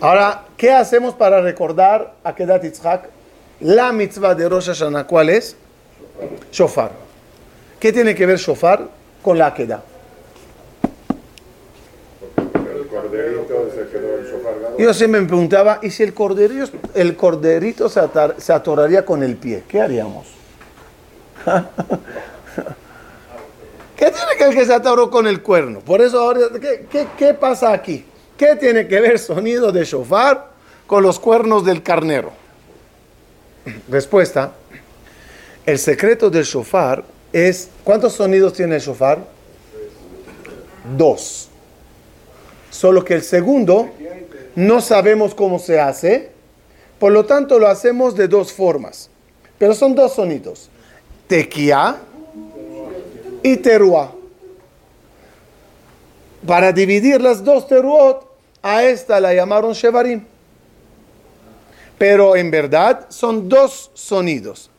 Ahora, 0.00 0.44
¿qué 0.56 0.72
hacemos 0.72 1.14
para 1.14 1.40
recordar 1.40 2.14
a 2.22 2.34
Kedat 2.34 2.62
Yitzhak? 2.62 3.08
La 3.60 3.92
mitzvah 3.92 4.34
de 4.34 4.48
Rosh 4.48 4.68
Hashanah, 4.68 5.06
¿cuál 5.06 5.30
es? 5.30 5.56
Shofar. 6.52 6.92
¿Qué 7.78 7.92
tiene 7.92 8.14
que 8.14 8.26
ver 8.26 8.38
Shofar 8.38 8.88
con 9.22 9.36
la 9.36 9.52
Kedah? 9.52 9.82
Yo 14.78 14.94
siempre 14.94 15.20
me 15.20 15.26
preguntaba, 15.26 15.78
¿y 15.82 15.90
si 15.90 16.02
el 16.02 16.14
corderito, 16.14 16.76
el 16.94 17.16
corderito 17.16 17.88
se, 17.88 18.00
se 18.38 18.52
atoraría 18.52 19.04
con 19.04 19.22
el 19.22 19.36
pie? 19.36 19.64
¿Qué 19.68 19.80
haríamos? 19.80 20.26
¿Qué 23.96 24.06
tiene 24.06 24.36
que 24.38 24.44
ver 24.44 24.54
que 24.54 24.64
se 24.64 24.72
atoró 24.72 25.10
con 25.10 25.26
el 25.26 25.42
cuerno? 25.42 25.80
Por 25.80 26.00
eso 26.00 26.20
ahora, 26.20 26.40
¿qué, 26.60 26.86
qué, 26.90 27.06
qué 27.18 27.34
pasa 27.34 27.72
aquí? 27.72 28.04
¿Qué 28.38 28.56
tiene 28.56 28.88
que 28.88 29.00
ver 29.00 29.18
sonido 29.18 29.70
de 29.70 29.84
shofar 29.84 30.48
con 30.86 31.02
los 31.02 31.20
cuernos 31.20 31.64
del 31.66 31.82
carnero? 31.82 32.32
Respuesta. 33.88 34.52
El 35.66 35.78
secreto 35.78 36.30
del 36.30 36.44
shofar 36.44 37.04
es, 37.32 37.68
¿cuántos 37.84 38.14
sonidos 38.14 38.54
tiene 38.54 38.76
el 38.76 38.80
shofar? 38.80 39.18
Dos. 40.96 41.49
Solo 42.70 43.04
que 43.04 43.14
el 43.14 43.22
segundo 43.22 43.90
no 44.54 44.80
sabemos 44.80 45.34
cómo 45.34 45.58
se 45.58 45.80
hace, 45.80 46.30
por 46.98 47.12
lo 47.12 47.26
tanto 47.26 47.58
lo 47.58 47.66
hacemos 47.68 48.14
de 48.14 48.28
dos 48.28 48.52
formas. 48.52 49.10
Pero 49.58 49.74
son 49.74 49.94
dos 49.94 50.14
sonidos. 50.14 50.70
Tequia 51.26 51.96
y 53.42 53.56
teruá. 53.56 54.12
Para 56.46 56.72
dividir 56.72 57.20
las 57.20 57.44
dos 57.44 57.66
teruot, 57.66 58.26
a 58.62 58.84
esta 58.84 59.20
la 59.20 59.34
llamaron 59.34 59.72
shevarim. 59.72 60.24
Pero 61.98 62.36
en 62.36 62.50
verdad 62.50 63.06
son 63.10 63.48
dos 63.48 63.90
sonidos. 63.94 64.70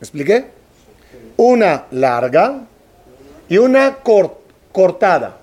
¿Me 0.00 0.04
expliqué? 0.04 0.46
Una 1.36 1.86
larga 1.90 2.60
y 3.48 3.58
una 3.58 3.98
cortada. 4.72 5.41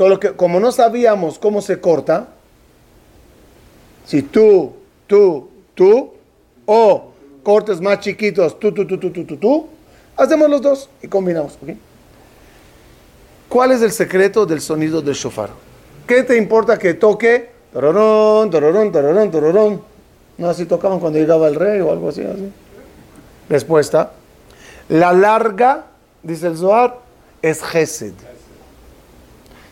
Solo 0.00 0.18
que 0.18 0.32
como 0.32 0.58
no 0.60 0.72
sabíamos 0.72 1.38
cómo 1.38 1.60
se 1.60 1.78
corta, 1.78 2.28
si 4.06 4.22
tú, 4.22 4.72
tú, 5.06 5.50
tú, 5.74 6.14
o 6.64 7.12
cortes 7.42 7.82
más 7.82 8.00
chiquitos, 8.00 8.58
tú, 8.58 8.72
tú, 8.72 8.86
tú, 8.86 8.96
tú, 8.96 9.10
tú, 9.10 9.24
tú, 9.26 9.36
tú, 9.36 9.68
Hacemos 10.16 10.48
los 10.48 10.62
dos 10.62 10.88
y 11.02 11.06
combinamos. 11.06 11.58
¿Cuál 13.46 13.72
es 13.72 13.82
el 13.82 13.92
secreto 13.92 14.46
del 14.46 14.62
sonido 14.62 15.02
del 15.02 15.14
shofar? 15.14 15.50
¿Qué 16.06 16.22
te 16.22 16.38
importa 16.38 16.78
que 16.78 16.94
toque? 16.94 17.50
Tororón, 17.70 18.48
tororón, 18.48 18.90
tororón, 18.90 19.30
tororón. 19.30 19.82
No 20.38 20.48
así 20.48 20.64
tocaban 20.64 20.98
cuando 20.98 21.18
llegaba 21.18 21.46
el 21.46 21.56
rey 21.56 21.78
o 21.82 21.92
algo 21.92 22.08
así. 22.08 22.22
así. 22.22 22.50
Respuesta. 23.50 24.12
La 24.88 25.12
larga, 25.12 25.88
dice 26.22 26.46
el 26.46 26.56
Zohar, 26.56 27.00
es 27.42 27.62
Gesed. 27.62 28.14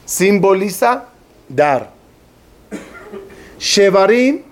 Simboliza 0.09 1.05
dar. 1.51 1.91
Shevarim, 3.59 4.43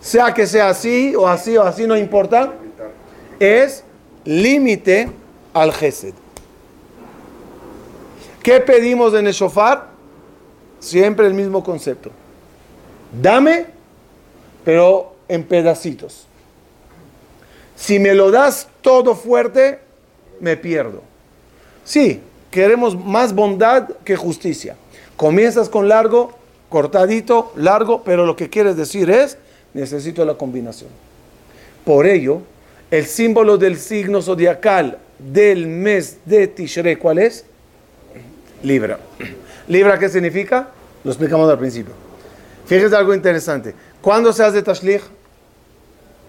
sea 0.00 0.32
que 0.32 0.46
sea 0.46 0.70
así 0.70 1.14
o 1.14 1.28
así 1.28 1.58
o 1.58 1.62
así, 1.62 1.86
no 1.86 1.94
importa, 1.94 2.54
es 3.38 3.84
límite 4.24 5.10
al 5.52 5.74
Gesed. 5.74 6.14
¿Qué 8.42 8.60
pedimos 8.60 9.12
en 9.12 9.26
el 9.26 9.34
shofar? 9.34 9.88
Siempre 10.80 11.26
el 11.26 11.34
mismo 11.34 11.62
concepto. 11.62 12.10
Dame, 13.12 13.66
pero 14.64 15.16
en 15.28 15.44
pedacitos. 15.44 16.26
Si 17.76 17.98
me 17.98 18.14
lo 18.14 18.30
das 18.30 18.68
todo 18.80 19.14
fuerte, 19.14 19.80
me 20.40 20.56
pierdo. 20.56 21.02
Sí, 21.84 22.22
queremos 22.50 22.98
más 22.98 23.34
bondad 23.34 23.88
que 24.04 24.16
justicia. 24.16 24.76
Comienzas 25.16 25.68
con 25.68 25.88
largo, 25.88 26.32
cortadito, 26.68 27.52
largo, 27.56 28.02
pero 28.02 28.26
lo 28.26 28.36
que 28.36 28.48
quieres 28.48 28.76
decir 28.76 29.10
es, 29.10 29.38
necesito 29.74 30.24
la 30.24 30.34
combinación. 30.34 30.90
Por 31.84 32.06
ello, 32.06 32.42
el 32.90 33.06
símbolo 33.06 33.58
del 33.58 33.78
signo 33.78 34.22
zodiacal 34.22 34.98
del 35.18 35.66
mes 35.66 36.18
de 36.24 36.46
Tishrei, 36.48 36.96
¿cuál 36.96 37.18
es? 37.18 37.44
Libra. 38.62 38.98
¿Libra 39.68 39.98
qué 39.98 40.08
significa? 40.08 40.68
Lo 41.04 41.10
explicamos 41.10 41.50
al 41.50 41.58
principio. 41.58 41.94
Fíjese 42.66 42.94
algo 42.96 43.14
interesante. 43.14 43.74
¿Cuándo 44.00 44.32
se 44.32 44.44
hace 44.44 44.62
Tashlich? 44.62 45.02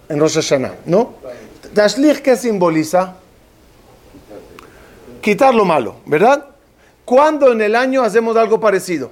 En 0.08 0.20
Rosh 0.20 0.36
Hashanah, 0.36 0.74
¿no? 0.86 1.14
Tashlich, 1.74 2.22
¿qué 2.22 2.36
simboliza? 2.36 3.16
Quitar 5.30 5.54
lo 5.54 5.64
malo, 5.64 5.98
¿verdad? 6.08 6.44
¿Cuándo 7.06 7.52
en 7.52 7.62
el 7.62 7.76
año 7.76 8.02
hacemos 8.02 8.36
algo 8.36 8.60
parecido? 8.60 9.12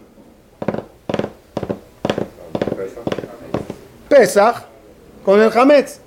Pesach 4.10 4.64
con 5.24 5.40
el 5.40 5.56
Hametz. 5.56 6.00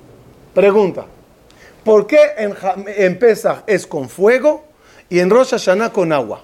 Pregunta. 0.53 1.05
¿Por 1.85 2.09
qué 2.09 2.19
en, 2.39 3.19
Pesach 3.21 3.63
es 3.69 3.87
con 3.87 4.09
fuego 4.09 4.65
y 5.09 5.21
en 5.21 5.31
Rosh 5.31 5.51
Hashanah 5.51 5.93
con 5.93 6.13
agua? 6.13 6.43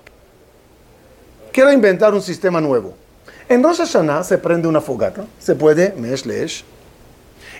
Quiero 1.50 1.72
inventar 1.72 2.14
un 2.14 2.22
sistema 2.22 2.60
nuevo. 2.60 2.94
En 3.48 3.64
Rosh 3.64 3.78
Hashanah 3.78 4.22
se 4.22 4.38
prende 4.38 4.68
una 4.68 4.80
fogata, 4.80 5.24
se 5.40 5.56
puede, 5.56 5.92
mesh 5.96 6.64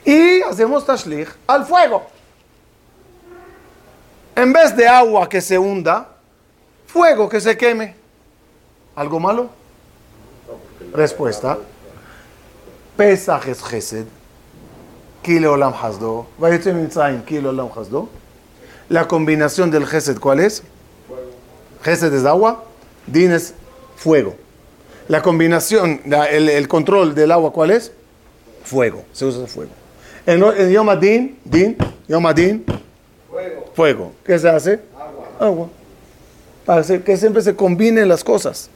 y 0.05 0.41
hacemos 0.43 0.87
tashlich 0.87 1.31
al 1.49 1.67
fuego. 1.67 2.07
En 4.37 4.53
vez 4.53 4.77
de 4.77 4.87
agua 4.87 5.27
que 5.31 5.41
se 5.41 5.59
hunda, 5.59 6.09
fuego 6.87 7.27
que 7.27 7.41
se 7.41 7.57
queme. 7.57 7.97
¿Algo 8.95 9.19
malo? 9.19 9.49
Respuesta. 10.93 11.59
Pesach 12.99 13.49
es 13.49 13.63
Chesed. 13.65 14.05
Kilo 15.23 15.53
olam 15.55 15.73
hasdo. 15.73 16.27
Kilo 17.27 17.49
olam 17.49 17.71
hasdo. 17.75 18.11
La 18.91 19.09
combinación 19.09 19.71
del 19.71 19.89
Chesed, 19.89 20.19
¿cuál 20.21 20.41
es? 20.41 20.63
Chesed 21.83 22.13
es 22.13 22.27
agua. 22.27 22.63
Din 23.07 23.33
es 23.33 23.55
fuego. 23.97 24.37
La 25.09 25.23
combinación, 25.23 26.03
el, 26.05 26.69
control 26.69 27.15
del 27.15 27.33
agua, 27.33 27.53
¿cuál 27.53 27.71
es? 27.71 27.91
Fuego. 28.65 29.03
Se 29.13 29.25
usa 29.25 29.47
fuego. 29.47 29.71
En, 30.27 30.43
en 30.43 30.71
Yom 30.71 30.89
Adin, 30.91 31.39
Din, 31.45 31.77
Yom 32.07 32.27
Adin, 32.27 32.65
fuego. 33.77 34.13
¿Qué 34.25 34.39
se 34.39 34.49
hace? 34.49 34.81
Agua. 34.99 35.29
Agua. 35.39 35.69
Para 36.65 36.83
que 36.83 37.17
siempre 37.17 37.43
se 37.43 37.55
combinen 37.55 38.09
las 38.09 38.25
cosas. 38.25 38.71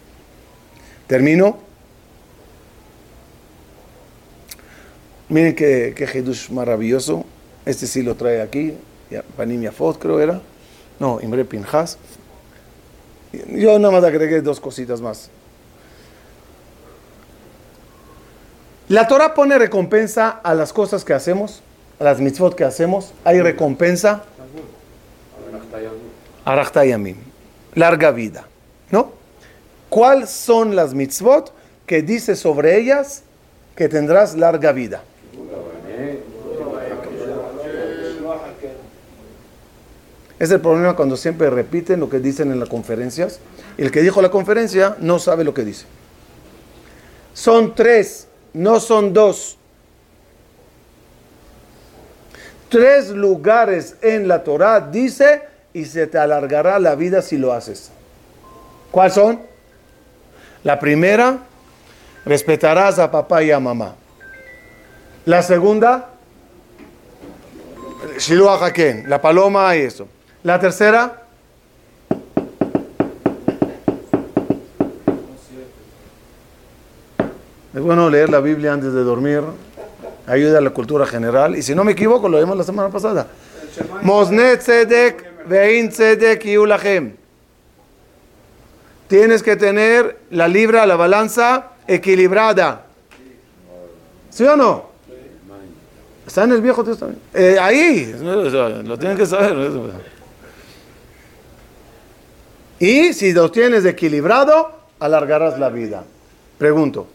Termino. 1.06 1.58
Miren 5.30 5.56
qué, 5.56 5.94
qué 5.96 6.34
maravilloso. 6.50 7.24
Este 7.64 7.86
sí 7.86 8.02
lo 8.02 8.14
trae 8.14 8.42
aquí. 8.42 8.74
Panimia 9.36 9.72
Fot, 9.72 9.98
creo 9.98 10.20
era. 10.20 10.40
No, 11.00 11.18
Imre 11.22 11.44
Pinjas. 11.44 11.98
Yo 13.48 13.78
nada 13.78 13.92
más 13.92 14.04
agregué 14.04 14.42
dos 14.42 14.60
cositas 14.60 15.00
más. 15.00 15.30
La 18.88 19.06
Torah 19.06 19.34
pone 19.34 19.56
recompensa 19.56 20.28
a 20.28 20.52
las 20.52 20.72
cosas 20.72 21.04
que 21.04 21.14
hacemos, 21.14 21.62
a 22.00 22.04
las 22.04 22.20
mitzvot 22.20 22.56
que 22.56 22.64
hacemos. 22.64 23.12
Hay 23.24 23.40
recompensa. 23.40 24.24
Arachtayamim. 26.44 27.16
Larga 27.74 28.10
vida. 28.10 28.46
¿No? 28.90 29.12
¿Cuáles 29.88 30.30
son 30.30 30.76
las 30.76 30.94
mitzvot 30.94 31.52
que 31.86 32.02
dice 32.02 32.36
sobre 32.36 32.78
ellas 32.78 33.22
que 33.76 33.88
tendrás 33.88 34.36
larga 34.36 34.72
vida? 34.72 35.02
Es 40.40 40.50
el 40.50 40.60
problema 40.60 40.96
cuando 40.96 41.18
siempre 41.18 41.50
repiten 41.50 42.00
lo 42.00 42.08
que 42.08 42.18
dicen 42.18 42.50
en 42.50 42.58
las 42.58 42.68
conferencias. 42.70 43.40
El 43.76 43.90
que 43.90 44.00
dijo 44.00 44.22
la 44.22 44.30
conferencia 44.30 44.96
no 44.98 45.18
sabe 45.18 45.44
lo 45.44 45.52
que 45.52 45.64
dice. 45.64 45.84
Son 47.34 47.74
tres, 47.74 48.26
no 48.54 48.80
son 48.80 49.12
dos. 49.12 49.58
Tres 52.70 53.10
lugares 53.10 53.96
en 54.00 54.28
la 54.28 54.44
Torah 54.44 54.80
dice 54.80 55.42
y 55.72 55.84
se 55.86 56.06
te 56.06 56.18
alargará 56.18 56.78
la 56.78 56.94
vida 56.94 57.20
si 57.20 57.36
lo 57.36 57.52
haces. 57.52 57.90
¿Cuáles 58.92 59.14
son? 59.14 59.40
La 60.62 60.78
primera, 60.78 61.38
respetarás 62.24 63.00
a 63.00 63.10
papá 63.10 63.42
y 63.42 63.50
a 63.50 63.58
mamá. 63.58 63.96
La 65.24 65.42
segunda, 65.42 66.10
Shiloh 68.18 68.50
Haken, 68.50 69.10
la 69.10 69.20
paloma 69.20 69.74
y 69.76 69.80
eso. 69.80 70.06
La 70.44 70.60
tercera. 70.60 71.24
Es 77.74 77.80
bueno 77.80 78.08
leer 78.08 78.30
la 78.30 78.40
Biblia 78.40 78.72
antes 78.72 78.92
de 78.92 79.02
dormir. 79.02 79.42
Ayuda 80.30 80.58
a 80.58 80.60
la 80.60 80.70
cultura 80.70 81.06
general. 81.06 81.56
Y 81.56 81.62
si 81.62 81.74
no 81.74 81.82
me 81.82 81.92
equivoco, 81.92 82.28
lo 82.28 82.38
vimos 82.38 82.56
la 82.56 82.62
semana 82.62 82.88
pasada. 82.88 83.26
Mosnet 84.02 84.60
Tzedek 84.60 85.46
Vein. 85.48 85.90
Tienes 89.08 89.42
que 89.42 89.56
tener 89.56 90.18
la 90.30 90.46
libra, 90.46 90.86
la 90.86 90.94
balanza 90.94 91.70
equilibrada. 91.88 92.86
¿Sí 94.30 94.44
o 94.44 94.56
no? 94.56 94.90
Está 96.24 96.44
en 96.44 96.52
el 96.52 96.60
Viejo 96.62 96.84
Testamento. 96.84 97.20
Eh, 97.34 97.58
ahí, 97.60 98.14
lo 98.22 98.96
tienen 98.96 99.18
que 99.18 99.26
saber. 99.26 99.72
Y 102.78 103.12
si 103.14 103.32
lo 103.32 103.50
tienes 103.50 103.84
equilibrado, 103.84 104.70
alargarás 105.00 105.58
la 105.58 105.70
vida. 105.70 106.04
Pregunto, 106.56 107.08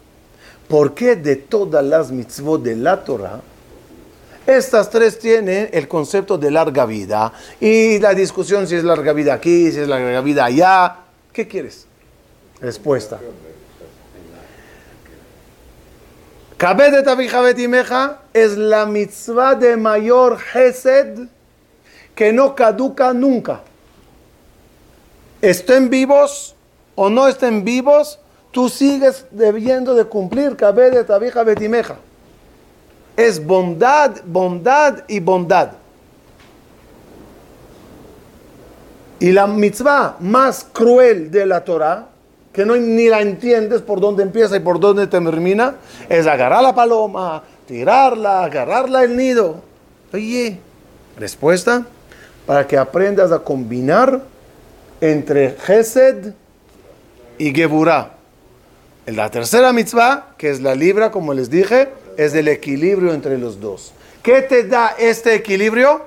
¿por 0.68 0.94
qué 0.94 1.16
de 1.16 1.36
todas 1.36 1.84
las 1.84 2.10
mitzvot 2.10 2.62
de 2.62 2.76
la 2.76 3.02
Torah, 3.04 3.40
estas 4.46 4.90
tres 4.90 5.18
tienen 5.18 5.68
el 5.72 5.88
concepto 5.88 6.38
de 6.38 6.50
larga 6.50 6.86
vida? 6.86 7.32
Y 7.60 7.98
la 7.98 8.14
discusión 8.14 8.66
si 8.66 8.76
es 8.76 8.84
larga 8.84 9.12
vida 9.12 9.34
aquí, 9.34 9.70
si 9.72 9.80
es 9.80 9.88
larga 9.88 10.20
vida 10.20 10.44
allá. 10.44 10.96
¿Qué 11.32 11.46
quieres? 11.46 11.86
Respuesta. 12.60 13.18
Meja 17.68 18.20
es 18.32 18.56
la 18.56 18.86
mitzvah 18.86 19.54
de 19.54 19.76
mayor 19.76 20.38
Hesed 20.54 21.28
que 22.14 22.32
no 22.32 22.54
caduca 22.54 23.12
nunca 23.12 23.60
estén 25.40 25.90
vivos 25.90 26.54
o 26.94 27.10
no 27.10 27.28
estén 27.28 27.64
vivos, 27.64 28.18
tú 28.50 28.68
sigues 28.68 29.26
debiendo 29.30 29.94
de 29.94 30.04
cumplir 30.04 30.56
de 30.56 31.04
Tabija 31.04 31.42
Betimeja. 31.42 31.96
Es 33.16 33.44
bondad, 33.44 34.12
bondad 34.24 35.04
y 35.08 35.20
bondad. 35.20 35.72
Y 39.18 39.32
la 39.32 39.46
mitzvah 39.46 40.16
más 40.20 40.66
cruel 40.72 41.30
de 41.30 41.46
la 41.46 41.64
Torah, 41.64 42.08
que 42.52 42.66
no 42.66 42.76
ni 42.76 43.08
la 43.08 43.22
entiendes 43.22 43.80
por 43.80 44.00
dónde 44.00 44.22
empieza 44.22 44.56
y 44.56 44.60
por 44.60 44.78
dónde 44.78 45.06
termina, 45.06 45.76
es 46.08 46.26
agarrar 46.26 46.62
la 46.62 46.74
paloma, 46.74 47.42
tirarla, 47.66 48.44
agarrarla 48.44 49.04
el 49.04 49.16
nido. 49.16 49.62
Oye, 50.12 50.58
respuesta, 51.18 51.84
para 52.46 52.66
que 52.66 52.76
aprendas 52.76 53.32
a 53.32 53.38
combinar 53.38 54.22
entre 55.00 55.52
Gesed 55.52 56.34
y 57.38 57.54
Geburah. 57.54 58.15
La 59.06 59.30
tercera 59.30 59.72
mitzvah, 59.72 60.34
que 60.36 60.50
es 60.50 60.60
la 60.60 60.74
libra, 60.74 61.12
como 61.12 61.32
les 61.32 61.48
dije, 61.48 61.88
es 62.16 62.34
el 62.34 62.48
equilibrio 62.48 63.14
entre 63.14 63.38
los 63.38 63.60
dos. 63.60 63.92
¿Qué 64.22 64.42
te 64.42 64.64
da 64.64 64.96
este 64.98 65.34
equilibrio? 65.34 66.04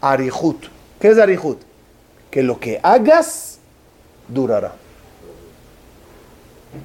Arihut. 0.00 0.66
¿Qué 1.00 1.08
es 1.08 1.18
Arihut? 1.18 1.60
Que 2.28 2.42
lo 2.42 2.58
que 2.58 2.80
hagas 2.82 3.60
durará. 4.26 4.72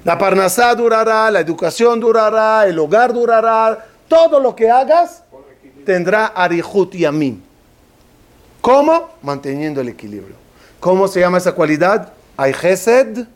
La 0.04 0.16
parnasá 0.16 0.72
durará, 0.76 1.30
la 1.32 1.40
educación 1.40 1.98
durará, 1.98 2.66
el 2.66 2.78
hogar 2.78 3.12
durará, 3.12 3.86
todo 4.08 4.38
lo 4.38 4.54
que 4.54 4.70
hagas 4.70 5.22
tendrá 5.84 6.26
arihut 6.26 6.94
y 6.94 7.04
amim. 7.04 7.40
¿Cómo? 8.60 9.10
Manteniendo 9.22 9.80
el 9.80 9.88
equilibrio. 9.88 10.36
¿Cómo 10.80 11.08
se 11.08 11.20
llama 11.20 11.38
esa 11.38 11.52
cualidad? 11.52 12.12
Hay 12.36 12.52
Gesed 12.54 13.26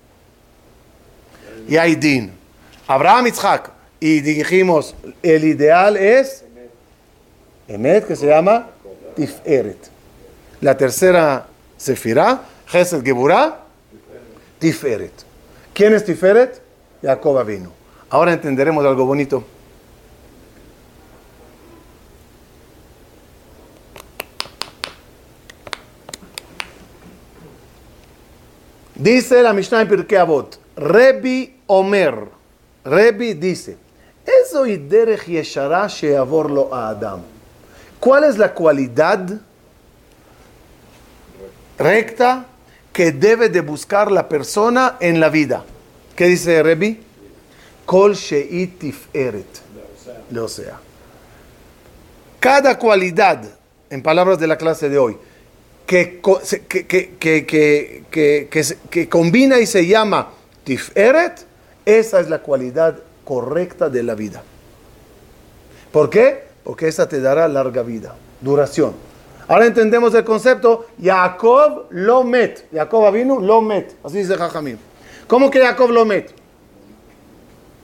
y 1.68 1.76
hay. 1.76 2.32
Abraham 2.86 3.26
Isaac. 3.28 3.70
Y 4.00 4.20
dijimos, 4.20 4.94
el 5.22 5.44
ideal 5.44 5.96
es 5.96 6.44
Emet, 7.66 8.06
que 8.06 8.16
se 8.16 8.26
llama 8.26 8.68
Tiferet. 9.16 9.90
La 10.60 10.76
tercera 10.76 11.46
Sefirah, 11.76 12.42
Gesed 12.66 13.04
Geburah, 13.04 13.64
Tiferet. 14.58 15.12
¿Quién 15.74 15.94
es 15.94 16.04
Tiferet? 16.04 16.62
Jacob 17.02 17.44
vino. 17.44 17.72
Ahora 18.10 18.32
entenderemos 18.32 18.84
algo 18.84 19.04
bonito. 19.04 19.44
Dice 28.94 29.42
la 29.42 29.52
Mishnah 29.52 29.82
en 29.82 29.88
Pirkei 29.88 30.18
Avot, 30.18 30.58
Rebi 30.76 31.57
Omer, 31.68 32.24
Rebi 32.84 33.34
dice, 33.34 33.76
Eso 34.26 34.64
yeshara 34.66 35.86
sheavor 35.86 36.70
a 36.72 36.88
Adam. 36.88 37.20
¿Cuál 38.00 38.24
es 38.24 38.38
la 38.38 38.52
cualidad 38.54 39.28
recta 41.78 42.46
que 42.92 43.12
debe 43.12 43.48
de 43.48 43.60
buscar 43.60 44.10
la 44.10 44.28
persona 44.28 44.96
en 45.00 45.20
la 45.20 45.28
vida? 45.28 45.64
¿Qué 46.16 46.26
dice 46.26 46.62
Rebi? 46.62 47.00
Kol 47.84 48.14
sheitif 48.14 49.08
eret. 49.12 49.60
Lo 50.30 50.48
sea. 50.48 50.80
Cada 52.40 52.78
cualidad, 52.78 53.42
en 53.90 54.02
palabras 54.02 54.38
de 54.38 54.46
la 54.46 54.56
clase 54.56 54.88
de 54.88 54.98
hoy, 54.98 55.16
que, 55.86 56.20
que, 58.10 59.08
combina 59.08 59.58
y 59.58 59.66
se 59.66 59.86
llama 59.86 60.30
Tiferet, 60.64 61.47
esa 61.88 62.20
es 62.20 62.28
la 62.28 62.40
cualidad 62.40 62.98
correcta 63.24 63.88
de 63.88 64.02
la 64.02 64.14
vida. 64.14 64.42
¿Por 65.90 66.10
qué? 66.10 66.44
Porque 66.62 66.86
esa 66.86 67.08
te 67.08 67.18
dará 67.18 67.48
larga 67.48 67.82
vida, 67.82 68.14
duración. 68.42 68.92
Ahora 69.48 69.64
entendemos 69.64 70.12
el 70.14 70.22
concepto, 70.22 70.84
Jacob 71.02 71.86
lo 71.88 72.24
met. 72.24 72.66
Jacob 72.70 73.10
vino, 73.10 73.40
lo 73.40 73.62
met. 73.62 73.96
Así 74.04 74.18
dice 74.18 74.36
Jajamín. 74.36 74.78
¿Cómo 75.26 75.50
que 75.50 75.60
Jacob 75.60 75.90
lo 75.90 76.04
met? 76.04 76.30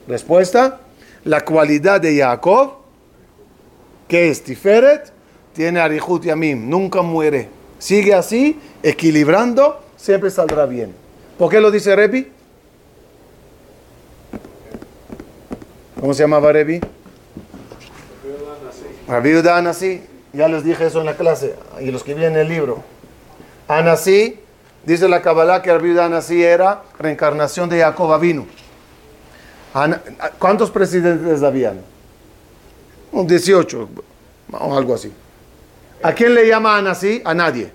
Respuesta, 0.07 0.81
la 1.23 1.43
cualidad 1.43 1.99
de 1.99 2.19
Jacob, 2.19 2.73
que 4.07 4.29
es 4.29 4.43
Tiferet, 4.43 5.11
tiene 5.53 5.79
Arihut 5.79 6.25
Yamim, 6.25 6.69
nunca 6.69 7.01
muere. 7.01 7.49
Sigue 7.79 8.13
así, 8.13 8.59
equilibrando, 8.83 9.79
siempre 9.97 10.29
saldrá 10.29 10.67
bien. 10.67 10.93
¿Por 11.39 11.49
qué 11.49 11.59
lo 11.59 11.71
dice 11.71 11.95
Rebi? 11.95 12.34
¿Cómo 16.05 16.13
se 16.13 16.21
llamaba 16.21 16.51
Rebi? 16.51 16.79
Rabbi 19.07 19.49
Anasí. 19.49 20.03
Ya 20.33 20.47
les 20.47 20.63
dije 20.63 20.85
eso 20.85 20.99
en 20.99 21.07
la 21.07 21.17
clase 21.17 21.55
y 21.81 21.89
los 21.89 22.03
que 22.03 22.13
vienen 22.13 22.33
en 22.33 22.41
el 22.41 22.47
libro. 22.47 22.83
Anasí, 23.67 24.39
dice 24.85 25.09
la 25.09 25.23
Kabbalah 25.23 25.63
que 25.63 25.73
Rabbi 25.73 25.97
Anasí 25.97 26.43
era 26.43 26.83
reencarnación 26.99 27.69
de 27.69 27.79
Jacob 27.79 28.13
Avinu. 28.13 28.45
¿Cuántos 30.37 30.69
presidentes 30.69 31.41
habían? 31.41 31.81
Un 33.11 33.25
18 33.25 33.89
o 34.51 34.77
algo 34.77 34.93
así. 34.93 35.11
¿A 36.03 36.13
quién 36.13 36.35
le 36.35 36.47
llama 36.47 36.77
Anasí? 36.77 37.19
A 37.25 37.33
nadie. 37.33 37.71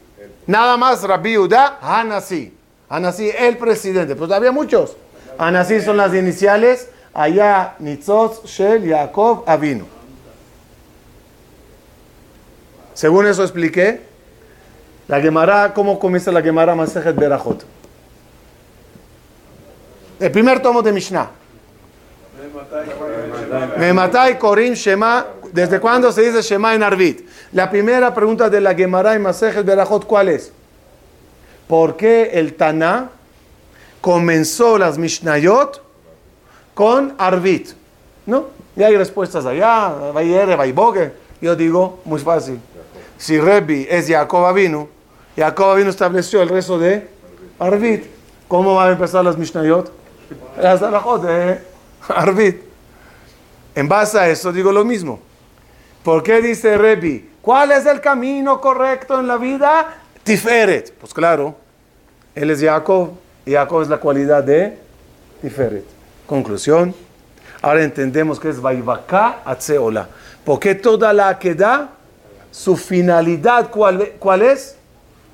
Nada 0.47 0.77
más 0.77 1.03
Rabbi 1.03 1.37
Uda, 1.37 1.81
Anasí. 1.83 2.55
Anasí, 2.89 3.29
el 3.29 3.57
presidente. 3.57 4.15
Pues 4.15 4.31
había 4.31 4.53
muchos. 4.53 4.97
Anasí 5.37 5.81
son 5.81 5.97
las 5.97 6.15
iniciales. 6.15 6.91
Allá, 7.13 7.75
Nitzot, 7.79 8.47
Shel, 8.47 8.85
Yaakov, 8.85 9.45
Avinu. 9.47 9.87
Según 12.95 13.27
eso 13.27 13.43
expliqué, 13.43 14.03
la 15.09 15.21
Gemara, 15.21 15.73
¿cómo 15.75 15.99
comienza 15.99 16.31
la 16.31 16.43
Gemara 16.43 16.75
Masejet 16.75 17.17
Berachot? 17.17 17.65
El 20.21 20.31
primer 20.31 20.61
tomo 20.61 20.83
de 20.83 20.93
Mishnah. 20.93 21.31
Me 23.79 23.93
matai 23.93 24.39
Korim 24.39 24.75
Shema. 24.75 25.27
¿Desde 25.53 25.81
cuándo 25.81 26.13
se 26.13 26.23
dice 26.23 26.43
Shema 26.43 26.75
en 26.75 26.83
Arvit? 26.83 27.27
La 27.53 27.69
primera 27.69 28.15
pregunta 28.15 28.49
de 28.49 28.61
la 28.61 28.75
Gemara 28.75 29.17
y 29.17 29.19
Masejet 29.19 29.65
Berachot, 29.65 30.05
¿cuál 30.07 30.29
es? 30.29 30.53
¿Por 31.67 31.97
qué 31.97 32.31
el 32.35 32.55
Taná 32.55 33.11
comenzó 34.01 34.79
las 34.79 34.97
Mishnayot 34.99 35.90
con 36.81 37.15
Arvit? 37.19 37.73
¿No? 38.25 38.47
Y 38.75 38.83
hay 38.83 38.97
respuestas 38.97 39.45
allá. 39.45 39.93
Yo 41.43 41.55
digo, 41.55 42.01
muy 42.07 42.21
fácil. 42.21 42.59
Si 43.19 43.39
Rebbi 43.39 43.87
es 43.91 44.09
Jacob 44.09 44.47
Avinu, 44.47 44.89
Jacob 45.37 45.73
Avinu 45.73 45.91
estableció 45.91 46.41
el 46.41 46.49
resto 46.49 46.79
de 46.79 47.07
Arvit. 47.59 48.07
¿Cómo 48.49 48.77
van 48.77 48.89
a 48.89 48.93
empezar 48.93 49.23
las 49.23 49.37
Mishnayot? 49.37 49.93
Las 50.59 50.81
Arajot 50.81 51.23
de 51.23 51.61
Arvit. 52.09 52.63
En 53.75 53.87
base 53.87 54.19
a 54.19 54.31
eso 54.31 54.51
digo 54.51 54.73
lo 54.73 54.83
mismo. 54.83 55.21
¿Por 56.03 56.23
qué 56.23 56.41
dice 56.41 56.79
Rebbi? 56.79 57.29
¿Cuál 57.43 57.73
es 57.73 57.85
el 57.85 58.01
camino 58.01 58.59
correcto 58.59 59.21
en 59.21 59.29
la 59.29 59.37
vida? 59.37 59.99
Tiferet. 60.23 60.95
Pues 60.95 61.13
claro, 61.13 61.57
él 62.35 62.51
es 62.51 62.63
Jacob 62.63 63.11
y 63.45 63.53
Jacob 63.53 63.83
es 63.83 63.89
la 63.91 63.99
cualidad 63.99 64.43
de 64.43 64.79
Tiferet. 65.43 66.00
Conclusión. 66.31 66.95
Ahora 67.61 67.83
entendemos 67.83 68.39
que 68.39 68.51
es 68.51 68.61
Vaivaka 68.61 69.41
Atseola. 69.45 70.09
Porque 70.45 70.77
toda 70.77 71.13
la 71.13 71.37
queda, 71.41 71.89
su 72.53 72.77
finalidad, 72.77 73.69
¿cuál, 73.69 74.13
¿cuál 74.21 74.43
es? 74.43 74.77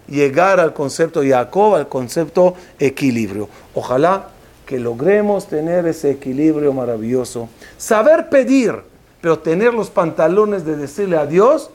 Llegar 0.09 0.59
al 0.59 0.73
concepto 0.73 1.21
Jacob, 1.23 1.75
al 1.75 1.87
concepto 1.87 2.55
equilibrio. 2.79 3.47
Ojalá 3.75 4.29
que 4.65 4.79
logremos 4.79 5.47
tener 5.49 5.87
ese 5.87 6.13
equilibrio 6.13 6.73
maravilloso. 6.73 7.51
Saber 7.77 8.31
pedir, 8.31 8.77
pero 9.21 9.39
tener 9.41 9.75
los 9.75 9.91
pantalones 9.91 10.65
de 10.65 10.79
decirle 10.79 11.19
a 11.19 11.27
Dios, 11.27 11.69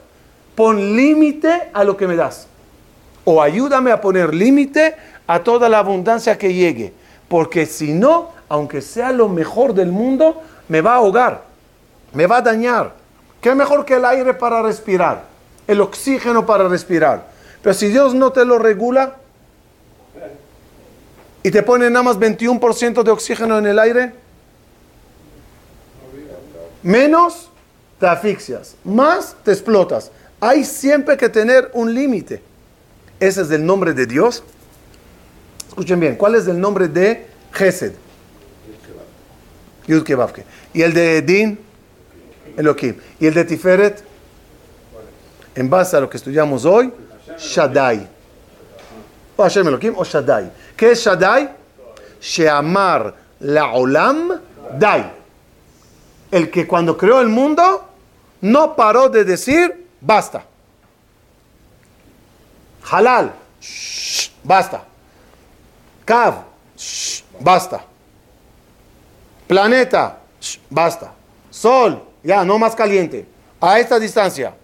pon 0.56 0.96
límite 0.96 1.70
a 1.74 1.84
lo 1.84 1.96
que 1.96 2.08
me 2.08 2.16
das. 2.16 2.48
O 3.24 3.40
ayúdame 3.40 3.92
a 3.92 4.02
poner 4.02 4.34
límite 4.34 4.96
a 5.28 5.44
toda 5.44 5.70
la 5.70 5.78
abundancia 5.78 6.40
que 6.40 6.56
llegue. 6.56 6.92
Porque 7.30 7.68
si 7.68 7.94
no, 7.94 8.41
aunque 8.52 8.82
sea 8.82 9.14
lo 9.14 9.30
mejor 9.30 9.74
del 9.74 9.94
mundo, 9.94 10.42
me 10.68 10.82
va 10.82 10.96
a 10.96 10.96
ahogar, 10.98 11.46
me 12.12 12.28
va 12.28 12.40
a 12.40 12.42
dañar. 12.42 12.92
¿Qué 13.40 13.56
mejor 13.56 13.86
que 13.86 13.94
el 13.94 14.04
aire 14.04 14.34
para 14.34 14.62
respirar? 14.62 15.24
El 15.68 15.80
oxígeno 15.80 16.46
para 16.46 16.68
respirar. 16.68 17.28
Pero 17.64 17.74
si 17.74 17.88
Dios 17.88 18.14
no 18.14 18.34
te 18.34 18.44
lo 18.44 18.60
regula, 18.60 19.16
y 21.42 21.50
te 21.50 21.64
pone 21.64 21.90
nada 21.90 22.04
más 22.04 22.18
21% 22.18 23.04
de 23.04 23.12
oxígeno 23.12 23.58
en 23.58 23.68
el 23.68 23.80
aire, 23.80 24.14
menos 26.84 27.50
te 28.02 28.06
asfixias, 28.06 28.76
más 28.84 29.34
te 29.46 29.54
explotas. 29.54 30.12
Hay 30.42 30.66
siempre 30.66 31.16
que 31.16 31.30
tener 31.30 31.72
un 31.74 31.94
límite. 31.94 32.44
Ese 33.18 33.44
es 33.44 33.52
el 33.52 33.66
nombre 33.66 33.94
de 33.94 34.06
Dios. 34.06 34.44
Escuchen 35.70 36.02
bien, 36.02 36.18
¿cuál 36.18 36.36
es 36.36 36.50
el 36.50 36.60
nombre 36.60 36.90
de 36.90 37.28
Gesed? 37.54 37.94
Yud 39.88 40.08
¿Y 40.74 40.82
el 40.82 40.94
de 40.94 41.22
Din? 41.22 41.60
Elohim. 42.58 42.96
¿Y 43.20 43.28
el 43.28 43.34
de 43.34 43.46
Tiferet? 43.46 44.04
En 45.56 45.70
base 45.70 45.98
a 45.98 46.00
lo 46.00 46.10
que 46.10 46.18
estudiamos 46.18 46.66
hoy, 46.66 46.94
Shaddai. 47.38 48.08
O 49.36 49.44
Hashem 49.44 49.68
Elohim 49.68 49.94
o 49.98 50.04
Shaddai. 50.04 50.52
¿Qué 50.76 50.92
es 50.92 51.04
Shaddai? 51.04 51.50
Sheamar 52.22 53.14
la 53.40 53.74
olam 53.74 54.40
dai. 54.78 55.12
El 56.30 56.50
que 56.50 56.68
cuando 56.68 56.96
creó 56.96 57.20
el 57.20 57.28
mundo 57.28 57.90
no 58.42 58.76
paró 58.76 59.10
de 59.10 59.24
decir 59.26 59.88
basta. 60.00 60.46
Halal, 62.90 63.34
shh, 63.62 64.32
basta. 64.44 64.84
Kav, 66.06 66.44
shh, 66.78 67.24
basta. 67.40 67.91
Planeta, 69.52 70.18
basta. 70.70 71.12
Sol, 71.50 72.02
ya, 72.24 72.46
no 72.46 72.58
más 72.58 72.74
caliente. 72.74 73.26
A 73.60 73.80
esta 73.80 74.00
distancia. 74.00 74.56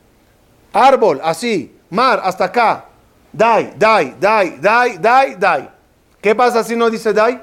Árbol, 0.71 1.19
así. 1.21 1.75
Mar, 1.89 2.21
hasta 2.23 2.45
acá. 2.45 2.85
Dai, 3.33 3.73
dai, 3.75 4.15
dai, 4.17 4.57
dai, 4.61 4.97
dai, 4.97 5.35
dai. 5.35 5.69
¿Qué 6.21 6.33
pasa 6.33 6.63
si 6.63 6.73
no 6.77 6.89
dice 6.89 7.11
dai? 7.11 7.41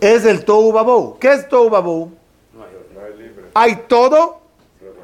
Es 0.00 0.24
el 0.24 0.44
Tohu. 0.44 1.18
¿Qué 1.18 1.32
es 1.32 1.48
Tohu? 1.48 2.12
Hay 3.54 3.74
todo 3.88 4.40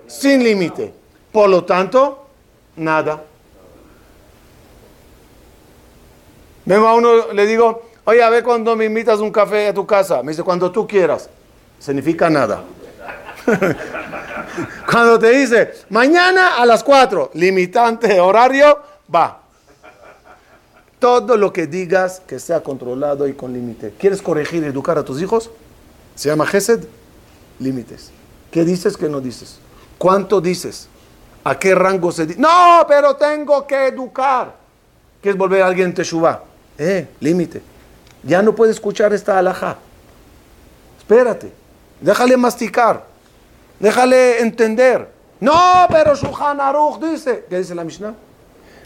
sin 0.07 0.45
límite. 0.45 0.95
Por 1.33 1.51
lo 1.51 1.65
tanto, 1.65 2.29
nada. 2.77 3.21
Vengo 6.65 6.87
a 6.87 6.95
uno, 6.95 7.33
le 7.33 7.47
digo, 7.47 7.94
oye, 8.05 8.23
a 8.23 8.31
ver 8.31 8.43
cuando 8.43 8.77
me 8.77 8.85
invitas 8.85 9.21
un 9.21 9.31
café 9.31 9.69
a 9.69 9.75
tu 9.75 9.87
casa. 9.87 10.23
Me 10.23 10.33
dice, 10.33 10.43
cuando 10.43 10.71
tú 10.71 10.87
quieras. 10.87 11.29
Significa 11.79 12.31
nada. 12.31 12.63
cuando 14.91 15.19
te 15.19 15.31
dice, 15.31 15.73
mañana 15.91 16.57
a 16.57 16.67
las 16.67 16.83
4, 16.83 17.33
limitante 17.35 18.19
horario, 18.21 18.81
va. 19.15 19.41
Todo 20.99 21.37
lo 21.37 21.53
que 21.53 21.67
digas 21.67 22.23
que 22.27 22.39
sea 22.39 22.63
controlado 22.63 23.29
y 23.29 23.35
con 23.35 23.53
límite. 23.53 23.95
¿Quieres 23.99 24.23
corregir 24.23 24.65
educar 24.65 24.97
a 24.97 25.05
tus 25.05 25.21
hijos? 25.21 25.51
Se 26.15 26.29
llama 26.29 26.47
Gesed, 26.47 26.87
límites. 27.59 28.11
¿Qué 28.51 28.65
dices 28.65 28.97
que 28.97 29.09
no 29.09 29.21
dices? 29.21 29.59
¿Cuánto 29.99 30.41
dices? 30.41 30.89
¿A 31.43 31.59
qué 31.59 31.75
rango 31.75 32.11
se 32.11 32.25
dice? 32.25 32.41
No, 32.41 32.85
pero 32.89 33.17
tengo 33.17 33.67
que 33.67 33.89
educar. 33.89 34.55
¿Quieres 35.21 35.39
volver 35.39 35.63
a 35.63 35.67
alguien 35.67 35.93
Teshuvah? 35.93 36.41
Eh, 36.79 37.09
límite 37.21 37.74
Ya 38.24 38.42
no 38.42 38.54
puede 38.54 38.72
escuchar 38.72 39.14
esta 39.14 39.38
alhaja. 39.38 39.78
Espérate. 40.98 41.52
Déjale 42.02 42.38
masticar. 42.38 43.06
Déjale 43.80 44.42
entender. 44.42 45.10
No, 45.40 45.88
pero 45.90 46.16
Shulchan 46.16 46.60
Aruch 46.60 47.00
dice. 47.00 47.46
¿Qué 47.50 47.58
dice 47.58 47.76
la 47.76 47.84
Mishnah? 47.84 48.14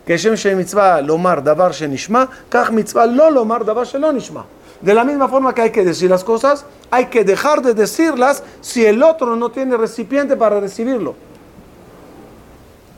כשם 0.05 0.35
שמצווה 0.35 1.01
לומר 1.01 1.39
דבר 1.39 1.71
שנשמע, 1.71 2.23
כך 2.51 2.71
מצווה 2.71 3.05
לא 3.05 3.31
לומר 3.31 3.63
דבר 3.63 3.83
שלא 3.83 4.11
נשמע. 4.11 4.41
De 4.83 4.93
la 4.93 5.05
misma 5.05 5.29
forma 5.29 5.53
que 5.55 5.61
hay 5.61 5.71
que 5.71 5.85
decir 5.85 6.09
las 6.09 6.25
cosas, 6.25 6.65
hay 6.91 7.05
que 7.05 7.23
dejar 7.23 7.61
de 7.61 7.73
decirlas 7.73 8.43
si 8.59 8.85
el 8.85 9.01
otro 9.01 9.37
no 9.37 9.49
tiene 9.49 9.77
recipiente 9.77 10.35
para 10.35 10.59
recibirlo. 10.59 11.15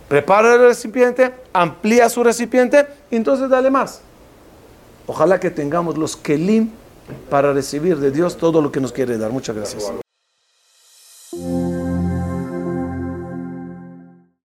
Prepara 0.07 0.55
el 0.55 0.61
recipiente, 0.61 1.31
amplía 1.53 2.09
su 2.09 2.23
recipiente 2.23 2.87
y 3.11 3.17
entonces 3.17 3.49
dale 3.49 3.69
más. 3.69 4.01
Ojalá 5.10 5.40
que 5.40 5.50
tengamos 5.50 5.98
los 5.98 6.16
kelim 6.16 6.70
para 7.28 7.52
recibir 7.52 7.98
de 7.98 8.12
Dios 8.12 8.36
todo 8.36 8.62
lo 8.62 8.70
que 8.70 8.78
nos 8.78 8.92
quiere 8.92 9.18
dar. 9.18 9.32
Muchas 9.32 9.56
gracias. 9.56 9.92